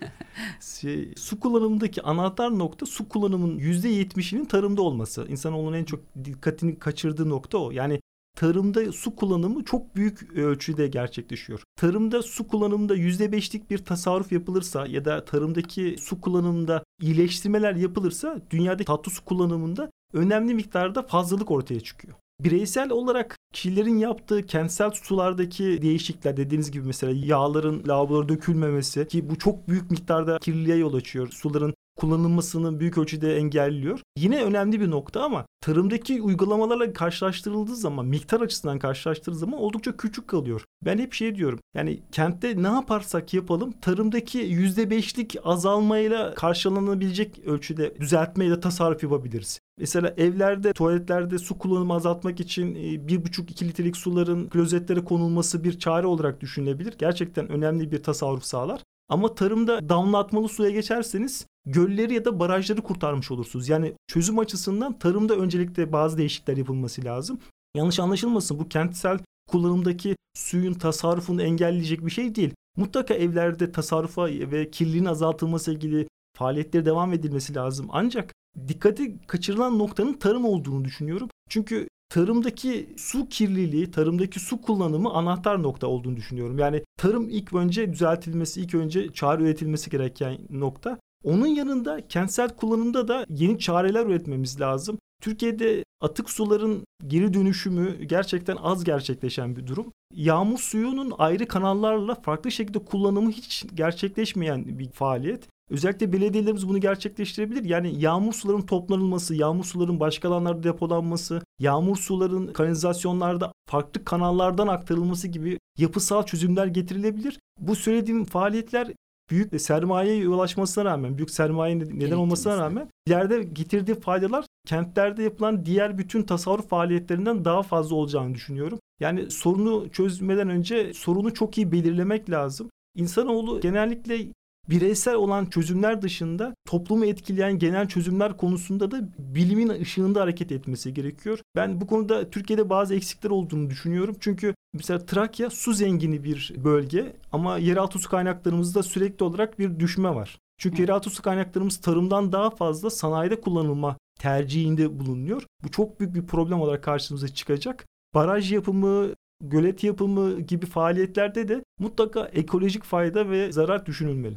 şey, 0.80 1.14
su 1.16 1.40
kullanımındaki 1.40 2.02
anahtar 2.02 2.58
nokta 2.58 2.86
su 2.86 3.08
kullanımının 3.08 3.58
yüzde 3.58 3.88
yetmişinin 3.88 4.44
tarımda 4.44 4.82
olması. 4.82 5.26
İnsanoğlunun 5.28 5.76
en 5.76 5.84
çok 5.84 6.00
dikkatini 6.24 6.78
kaçırdığı 6.78 7.28
nokta 7.28 7.58
o. 7.58 7.70
Yani 7.70 8.00
tarımda 8.36 8.92
su 8.92 9.16
kullanımı 9.16 9.64
çok 9.64 9.96
büyük 9.96 10.32
ölçüde 10.32 10.88
gerçekleşiyor. 10.88 11.62
Tarımda 11.76 12.22
su 12.22 12.48
kullanımında 12.48 12.94
yüzde 12.94 13.32
beşlik 13.32 13.70
bir 13.70 13.78
tasarruf 13.78 14.32
yapılırsa 14.32 14.86
ya 14.86 15.04
da 15.04 15.24
tarımdaki 15.24 15.96
su 16.00 16.20
kullanımında 16.20 16.84
iyileştirmeler 17.00 17.74
yapılırsa 17.74 18.40
dünyadaki 18.50 18.84
tatlı 18.84 19.12
su 19.12 19.24
kullanımında 19.24 19.90
önemli 20.12 20.54
miktarda 20.54 21.02
fazlalık 21.02 21.50
ortaya 21.50 21.80
çıkıyor. 21.80 22.14
Bireysel 22.44 22.90
olarak 22.90 23.38
kişilerin 23.52 23.98
yaptığı 23.98 24.46
kentsel 24.46 24.90
sulardaki 24.90 25.82
değişiklikler 25.82 26.36
dediğiniz 26.36 26.70
gibi 26.70 26.86
mesela 26.86 27.12
yağların 27.26 27.82
lavabolara 27.88 28.28
dökülmemesi 28.28 29.08
ki 29.08 29.30
bu 29.30 29.38
çok 29.38 29.68
büyük 29.68 29.90
miktarda 29.90 30.38
kirliliğe 30.38 30.76
yol 30.76 30.94
açıyor. 30.94 31.28
Suların 31.28 31.74
kullanılmasını 32.00 32.80
büyük 32.80 32.98
ölçüde 32.98 33.36
engelliyor. 33.36 34.00
Yine 34.18 34.44
önemli 34.44 34.80
bir 34.80 34.90
nokta 34.90 35.22
ama 35.22 35.46
tarımdaki 35.60 36.22
uygulamalarla 36.22 36.92
karşılaştırıldığı 36.92 37.76
zaman 37.76 38.06
miktar 38.06 38.40
açısından 38.40 38.78
karşılaştırıldığı 38.78 39.38
zaman 39.38 39.60
oldukça 39.60 39.96
küçük 39.96 40.28
kalıyor. 40.28 40.64
Ben 40.84 40.98
hep 40.98 41.12
şey 41.12 41.34
diyorum 41.34 41.58
yani 41.74 42.02
kentte 42.12 42.62
ne 42.62 42.68
yaparsak 42.68 43.34
yapalım 43.34 43.72
tarımdaki 43.80 44.38
yüzde 44.38 44.90
beşlik 44.90 45.36
azalmayla 45.44 46.34
karşılanabilecek 46.34 47.38
ölçüde 47.46 47.96
düzeltme 48.00 48.44
ya 48.44 48.50
da 48.50 48.60
tasarruf 48.60 49.02
yapabiliriz. 49.02 49.60
Mesela 49.78 50.14
evlerde, 50.16 50.72
tuvaletlerde 50.72 51.38
su 51.38 51.58
kullanımı 51.58 51.94
azaltmak 51.94 52.40
için 52.40 52.74
e, 52.74 53.08
bir 53.08 53.24
buçuk 53.24 53.50
iki 53.50 53.68
litrelik 53.68 53.96
suların 53.96 54.48
klozetlere 54.48 55.04
konulması 55.04 55.64
bir 55.64 55.78
çare 55.78 56.06
olarak 56.06 56.40
düşünülebilir. 56.40 56.94
Gerçekten 56.98 57.48
önemli 57.48 57.92
bir 57.92 58.02
tasarruf 58.02 58.44
sağlar. 58.44 58.80
Ama 59.10 59.34
tarımda 59.34 59.88
damlatmalı 59.88 60.48
suya 60.48 60.70
geçerseniz 60.70 61.46
gölleri 61.66 62.14
ya 62.14 62.24
da 62.24 62.40
barajları 62.40 62.82
kurtarmış 62.82 63.30
olursunuz. 63.30 63.68
Yani 63.68 63.94
çözüm 64.06 64.38
açısından 64.38 64.98
tarımda 64.98 65.36
öncelikle 65.36 65.92
bazı 65.92 66.18
değişiklikler 66.18 66.56
yapılması 66.56 67.04
lazım. 67.04 67.38
Yanlış 67.76 68.00
anlaşılmasın 68.00 68.58
bu 68.58 68.68
kentsel 68.68 69.18
kullanımdaki 69.48 70.16
suyun 70.34 70.74
tasarrufunu 70.74 71.42
engelleyecek 71.42 72.06
bir 72.06 72.10
şey 72.10 72.34
değil. 72.34 72.54
Mutlaka 72.76 73.14
evlerde 73.14 73.72
tasarrufa 73.72 74.26
ve 74.26 74.70
kirliliğin 74.70 75.04
azaltılması 75.04 75.72
ilgili 75.72 76.08
faaliyetleri 76.36 76.84
devam 76.84 77.12
edilmesi 77.12 77.54
lazım. 77.54 77.86
Ancak 77.90 78.34
dikkati 78.68 79.18
kaçırılan 79.26 79.78
noktanın 79.78 80.12
tarım 80.12 80.44
olduğunu 80.44 80.84
düşünüyorum. 80.84 81.28
Çünkü 81.48 81.88
tarımdaki 82.10 82.88
su 82.96 83.28
kirliliği, 83.28 83.90
tarımdaki 83.90 84.40
su 84.40 84.60
kullanımı 84.60 85.10
anahtar 85.10 85.62
nokta 85.62 85.86
olduğunu 85.86 86.16
düşünüyorum. 86.16 86.58
Yani 86.58 86.84
tarım 86.96 87.30
ilk 87.30 87.54
önce 87.54 87.92
düzeltilmesi, 87.92 88.60
ilk 88.60 88.74
önce 88.74 89.12
çare 89.12 89.42
üretilmesi 89.42 89.90
gereken 89.90 90.38
nokta. 90.50 90.98
Onun 91.24 91.46
yanında 91.46 92.08
kentsel 92.08 92.48
kullanımda 92.56 93.08
da 93.08 93.26
yeni 93.28 93.58
çareler 93.58 94.06
üretmemiz 94.06 94.60
lazım. 94.60 94.98
Türkiye'de 95.22 95.84
atık 96.00 96.30
suların 96.30 96.84
geri 97.06 97.34
dönüşümü 97.34 98.04
gerçekten 98.04 98.56
az 98.56 98.84
gerçekleşen 98.84 99.56
bir 99.56 99.66
durum. 99.66 99.92
Yağmur 100.14 100.58
suyunun 100.58 101.12
ayrı 101.18 101.46
kanallarla 101.46 102.14
farklı 102.14 102.50
şekilde 102.50 102.78
kullanımı 102.78 103.30
hiç 103.30 103.64
gerçekleşmeyen 103.74 104.78
bir 104.78 104.90
faaliyet. 104.90 105.48
Özellikle 105.70 106.12
belediyelerimiz 106.12 106.68
bunu 106.68 106.80
gerçekleştirebilir. 106.80 107.64
Yani 107.64 108.00
yağmur 108.00 108.32
suların 108.32 108.62
toplanılması, 108.62 109.34
yağmur 109.34 109.64
suların 109.64 110.00
başka 110.00 110.28
alanlarda 110.28 110.62
depolanması, 110.62 111.42
yağmur 111.58 111.96
suların 111.96 112.46
kanalizasyonlarda 112.46 113.52
farklı 113.68 114.04
kanallardan 114.04 114.68
aktarılması 114.68 115.28
gibi 115.28 115.58
yapısal 115.78 116.22
çözümler 116.22 116.66
getirilebilir. 116.66 117.40
Bu 117.58 117.76
söylediğim 117.76 118.24
faaliyetler 118.24 118.92
büyük 119.30 119.60
sermayeye 119.60 120.28
ulaşmasına 120.28 120.84
rağmen, 120.84 121.16
büyük 121.16 121.30
sermaye 121.30 121.78
neden 121.78 122.16
olmasına 122.16 122.58
rağmen 122.58 122.88
ileride 123.06 123.42
getirdiği 123.42 123.94
faydalar 123.94 124.44
kentlerde 124.66 125.22
yapılan 125.22 125.66
diğer 125.66 125.98
bütün 125.98 126.22
tasarruf 126.22 126.68
faaliyetlerinden 126.68 127.44
daha 127.44 127.62
fazla 127.62 127.96
olacağını 127.96 128.34
düşünüyorum. 128.34 128.78
Yani 129.00 129.30
sorunu 129.30 129.90
çözmeden 129.90 130.48
önce 130.48 130.94
sorunu 130.94 131.34
çok 131.34 131.58
iyi 131.58 131.72
belirlemek 131.72 132.30
lazım. 132.30 132.70
İnsanoğlu 132.96 133.60
genellikle 133.60 134.26
bireysel 134.68 135.14
olan 135.14 135.46
çözümler 135.46 136.02
dışında 136.02 136.54
toplumu 136.66 137.04
etkileyen 137.04 137.58
genel 137.58 137.88
çözümler 137.88 138.36
konusunda 138.36 138.90
da 138.90 139.00
bilimin 139.18 139.68
ışığında 139.68 140.20
hareket 140.20 140.52
etmesi 140.52 140.94
gerekiyor. 140.94 141.38
Ben 141.56 141.80
bu 141.80 141.86
konuda 141.86 142.30
Türkiye'de 142.30 142.70
bazı 142.70 142.94
eksikler 142.94 143.30
olduğunu 143.30 143.70
düşünüyorum. 143.70 144.16
Çünkü 144.20 144.54
mesela 144.74 145.06
Trakya 145.06 145.50
su 145.50 145.72
zengini 145.72 146.24
bir 146.24 146.52
bölge 146.56 147.16
ama 147.32 147.58
yeraltı 147.58 147.98
su 147.98 148.10
kaynaklarımızda 148.10 148.82
sürekli 148.82 149.24
olarak 149.24 149.58
bir 149.58 149.80
düşme 149.80 150.14
var. 150.14 150.38
Çünkü 150.58 150.82
yeraltı 150.82 151.10
su 151.10 151.22
kaynaklarımız 151.22 151.80
tarımdan 151.80 152.32
daha 152.32 152.50
fazla 152.50 152.90
sanayide 152.90 153.40
kullanılma 153.40 153.96
tercihinde 154.18 154.98
bulunuyor. 154.98 155.42
Bu 155.64 155.70
çok 155.70 156.00
büyük 156.00 156.14
bir 156.14 156.26
problem 156.26 156.60
olarak 156.60 156.84
karşımıza 156.84 157.28
çıkacak. 157.28 157.86
Baraj 158.14 158.52
yapımı, 158.52 159.14
gölet 159.40 159.84
yapımı 159.84 160.40
gibi 160.40 160.66
faaliyetlerde 160.66 161.48
de 161.48 161.62
mutlaka 161.78 162.26
ekolojik 162.26 162.84
fayda 162.84 163.30
ve 163.30 163.52
zarar 163.52 163.86
düşünülmeli. 163.86 164.36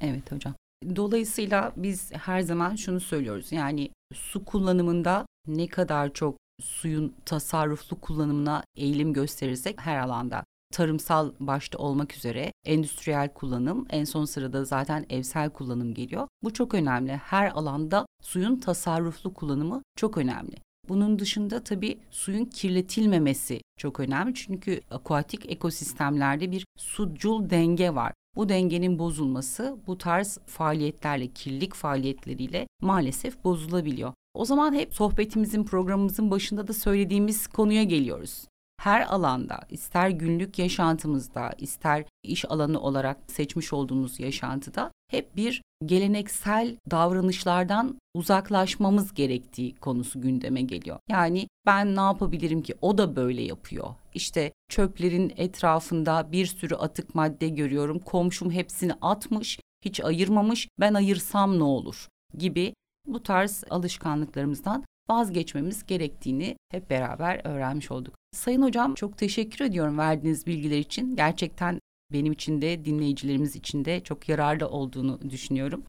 Evet 0.00 0.32
hocam. 0.32 0.54
Dolayısıyla 0.96 1.72
biz 1.76 2.12
her 2.12 2.40
zaman 2.40 2.76
şunu 2.76 3.00
söylüyoruz. 3.00 3.52
Yani 3.52 3.90
su 4.14 4.44
kullanımında 4.44 5.26
ne 5.46 5.66
kadar 5.66 6.12
çok 6.12 6.36
suyun 6.62 7.14
tasarruflu 7.24 8.00
kullanımına 8.00 8.64
eğilim 8.76 9.12
gösterirsek 9.12 9.80
her 9.80 9.98
alanda 9.98 10.44
tarımsal 10.72 11.32
başta 11.40 11.78
olmak 11.78 12.16
üzere 12.16 12.52
endüstriyel 12.64 13.32
kullanım 13.32 13.86
en 13.90 14.04
son 14.04 14.24
sırada 14.24 14.64
zaten 14.64 15.06
evsel 15.10 15.50
kullanım 15.50 15.94
geliyor. 15.94 16.28
Bu 16.42 16.52
çok 16.52 16.74
önemli. 16.74 17.12
Her 17.12 17.50
alanda 17.50 18.06
suyun 18.22 18.56
tasarruflu 18.56 19.34
kullanımı 19.34 19.82
çok 19.96 20.18
önemli. 20.18 20.56
Bunun 20.88 21.18
dışında 21.18 21.64
tabii 21.64 21.98
suyun 22.10 22.44
kirletilmemesi 22.44 23.60
çok 23.76 24.00
önemli. 24.00 24.34
Çünkü 24.34 24.80
akuatik 24.90 25.50
ekosistemlerde 25.52 26.50
bir 26.50 26.64
sucul 26.78 27.50
denge 27.50 27.94
var. 27.94 28.12
Bu 28.38 28.48
dengenin 28.48 28.98
bozulması 28.98 29.76
bu 29.86 29.98
tarz 29.98 30.38
faaliyetlerle, 30.46 31.26
kirlilik 31.26 31.74
faaliyetleriyle 31.74 32.66
maalesef 32.82 33.44
bozulabiliyor. 33.44 34.12
O 34.34 34.44
zaman 34.44 34.74
hep 34.74 34.94
sohbetimizin, 34.94 35.64
programımızın 35.64 36.30
başında 36.30 36.68
da 36.68 36.72
söylediğimiz 36.72 37.46
konuya 37.46 37.82
geliyoruz 37.82 38.44
her 38.78 39.06
alanda 39.06 39.60
ister 39.70 40.10
günlük 40.10 40.58
yaşantımızda 40.58 41.52
ister 41.58 42.04
iş 42.22 42.50
alanı 42.50 42.80
olarak 42.80 43.16
seçmiş 43.26 43.72
olduğumuz 43.72 44.20
yaşantıda 44.20 44.90
hep 45.10 45.36
bir 45.36 45.62
geleneksel 45.86 46.76
davranışlardan 46.90 47.98
uzaklaşmamız 48.14 49.14
gerektiği 49.14 49.74
konusu 49.74 50.20
gündeme 50.20 50.62
geliyor. 50.62 50.98
Yani 51.10 51.48
ben 51.66 51.96
ne 51.96 52.00
yapabilirim 52.00 52.62
ki 52.62 52.74
o 52.80 52.98
da 52.98 53.16
böyle 53.16 53.42
yapıyor. 53.42 53.94
İşte 54.18 54.52
çöplerin 54.68 55.32
etrafında 55.36 56.32
bir 56.32 56.46
sürü 56.46 56.74
atık 56.74 57.14
madde 57.14 57.48
görüyorum. 57.48 57.98
Komşum 57.98 58.50
hepsini 58.50 58.92
atmış, 59.00 59.58
hiç 59.84 60.00
ayırmamış. 60.00 60.68
Ben 60.80 60.94
ayırsam 60.94 61.58
ne 61.58 61.62
olur 61.62 62.08
gibi 62.38 62.74
bu 63.06 63.22
tarz 63.22 63.64
alışkanlıklarımızdan 63.70 64.84
vazgeçmemiz 65.10 65.86
gerektiğini 65.86 66.56
hep 66.70 66.90
beraber 66.90 67.40
öğrenmiş 67.44 67.90
olduk. 67.90 68.14
Sayın 68.32 68.62
hocam 68.62 68.94
çok 68.94 69.18
teşekkür 69.18 69.64
ediyorum 69.64 69.98
verdiğiniz 69.98 70.46
bilgiler 70.46 70.78
için. 70.78 71.16
Gerçekten 71.16 71.78
benim 72.12 72.32
için 72.32 72.62
de 72.62 72.84
dinleyicilerimiz 72.84 73.56
için 73.56 73.84
de 73.84 74.00
çok 74.00 74.28
yararlı 74.28 74.68
olduğunu 74.68 75.30
düşünüyorum. 75.30 75.84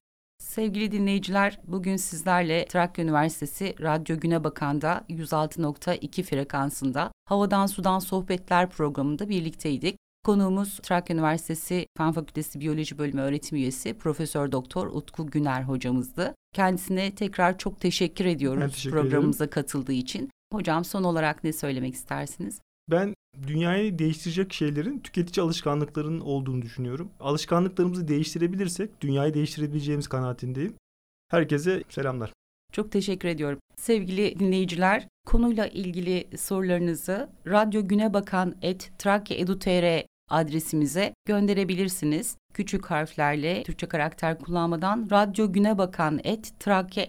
Sevgili 0.49 0.91
dinleyiciler, 0.91 1.59
bugün 1.67 1.95
sizlerle 1.95 2.65
Trakya 2.65 3.03
Üniversitesi 3.05 3.75
Radyo 3.81 4.19
Güne 4.19 4.43
Bakan'da 4.43 5.05
106.2 5.09 6.23
frekansında 6.23 7.11
Havadan 7.25 7.65
Sudan 7.65 7.99
Sohbetler 7.99 8.69
programında 8.69 9.29
birlikteydik. 9.29 9.97
Konuğumuz 10.25 10.79
Trakya 10.79 11.15
Üniversitesi 11.15 11.87
Fen 11.97 12.11
Fakültesi 12.11 12.59
Biyoloji 12.59 12.97
Bölümü 12.97 13.21
öğretim 13.21 13.57
üyesi 13.57 13.93
Profesör 13.93 14.51
Doktor 14.51 14.87
Utku 14.87 15.27
Güner 15.27 15.61
hocamızdı. 15.61 16.35
Kendisine 16.53 17.15
tekrar 17.15 17.57
çok 17.57 17.79
teşekkür 17.79 18.25
ediyoruz 18.25 18.73
teşekkür 18.73 18.95
programımıza 18.95 19.43
ederim. 19.43 19.53
katıldığı 19.53 19.93
için. 19.93 20.29
Hocam 20.53 20.85
son 20.85 21.03
olarak 21.03 21.43
ne 21.43 21.53
söylemek 21.53 21.93
istersiniz? 21.93 22.61
Ben 22.91 23.13
dünyayı 23.47 23.99
değiştirecek 23.99 24.53
şeylerin 24.53 24.99
tüketici 24.99 25.43
alışkanlıklarının 25.43 26.19
olduğunu 26.19 26.61
düşünüyorum. 26.61 27.11
Alışkanlıklarımızı 27.19 28.07
değiştirebilirsek 28.07 29.01
dünyayı 29.01 29.33
değiştirebileceğimiz 29.33 30.07
kanaatindeyim. 30.07 30.75
Herkese 31.31 31.83
selamlar. 31.89 32.33
Çok 32.71 32.91
teşekkür 32.91 33.27
ediyorum. 33.27 33.59
Sevgili 33.77 34.39
dinleyiciler, 34.39 35.07
konuyla 35.25 35.67
ilgili 35.67 36.37
sorularınızı 36.37 37.29
Radyo 37.47 37.87
Güne 37.87 38.13
Bakan 38.13 38.55
et 38.61 38.91
Trakya 38.97 39.37
adresimize 40.29 41.13
gönderebilirsiniz. 41.25 42.37
Küçük 42.53 42.85
harflerle 42.85 43.63
Türkçe 43.63 43.87
karakter 43.87 44.39
kullanmadan 44.39 45.07
Radyo 45.11 45.53
Güne 45.53 45.77
Bakan 45.77 46.19
et 46.23 46.53
Trakya 46.59 47.07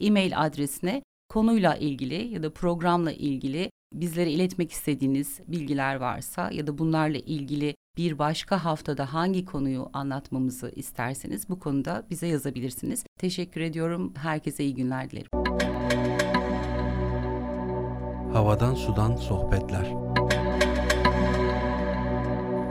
e-mail 0.00 0.40
adresine 0.40 1.02
konuyla 1.28 1.76
ilgili 1.76 2.34
ya 2.34 2.42
da 2.42 2.52
programla 2.52 3.12
ilgili 3.12 3.70
bizlere 3.92 4.30
iletmek 4.30 4.72
istediğiniz 4.72 5.40
bilgiler 5.48 5.96
varsa 5.96 6.50
ya 6.52 6.66
da 6.66 6.78
bunlarla 6.78 7.18
ilgili 7.18 7.74
bir 7.96 8.18
başka 8.18 8.64
haftada 8.64 9.12
hangi 9.14 9.44
konuyu 9.44 9.90
anlatmamızı 9.92 10.72
isterseniz 10.76 11.48
bu 11.48 11.58
konuda 11.58 12.06
bize 12.10 12.26
yazabilirsiniz. 12.26 13.04
Teşekkür 13.18 13.60
ediyorum. 13.60 14.14
Herkese 14.16 14.64
iyi 14.64 14.74
günler 14.74 15.10
dilerim. 15.10 15.28
Havadan 18.32 18.74
sudan 18.74 19.16
sohbetler. 19.16 19.94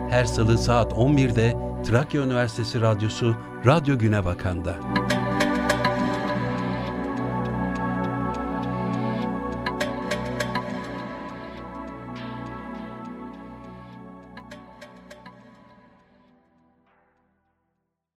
Her 0.09 0.25
salı 0.25 0.57
saat 0.57 0.93
11'de 0.93 1.57
Trakya 1.83 2.21
Üniversitesi 2.23 2.81
Radyosu 2.81 3.35
Radyo 3.65 3.97
Güne 3.97 4.25
Bakan'da. 4.25 4.75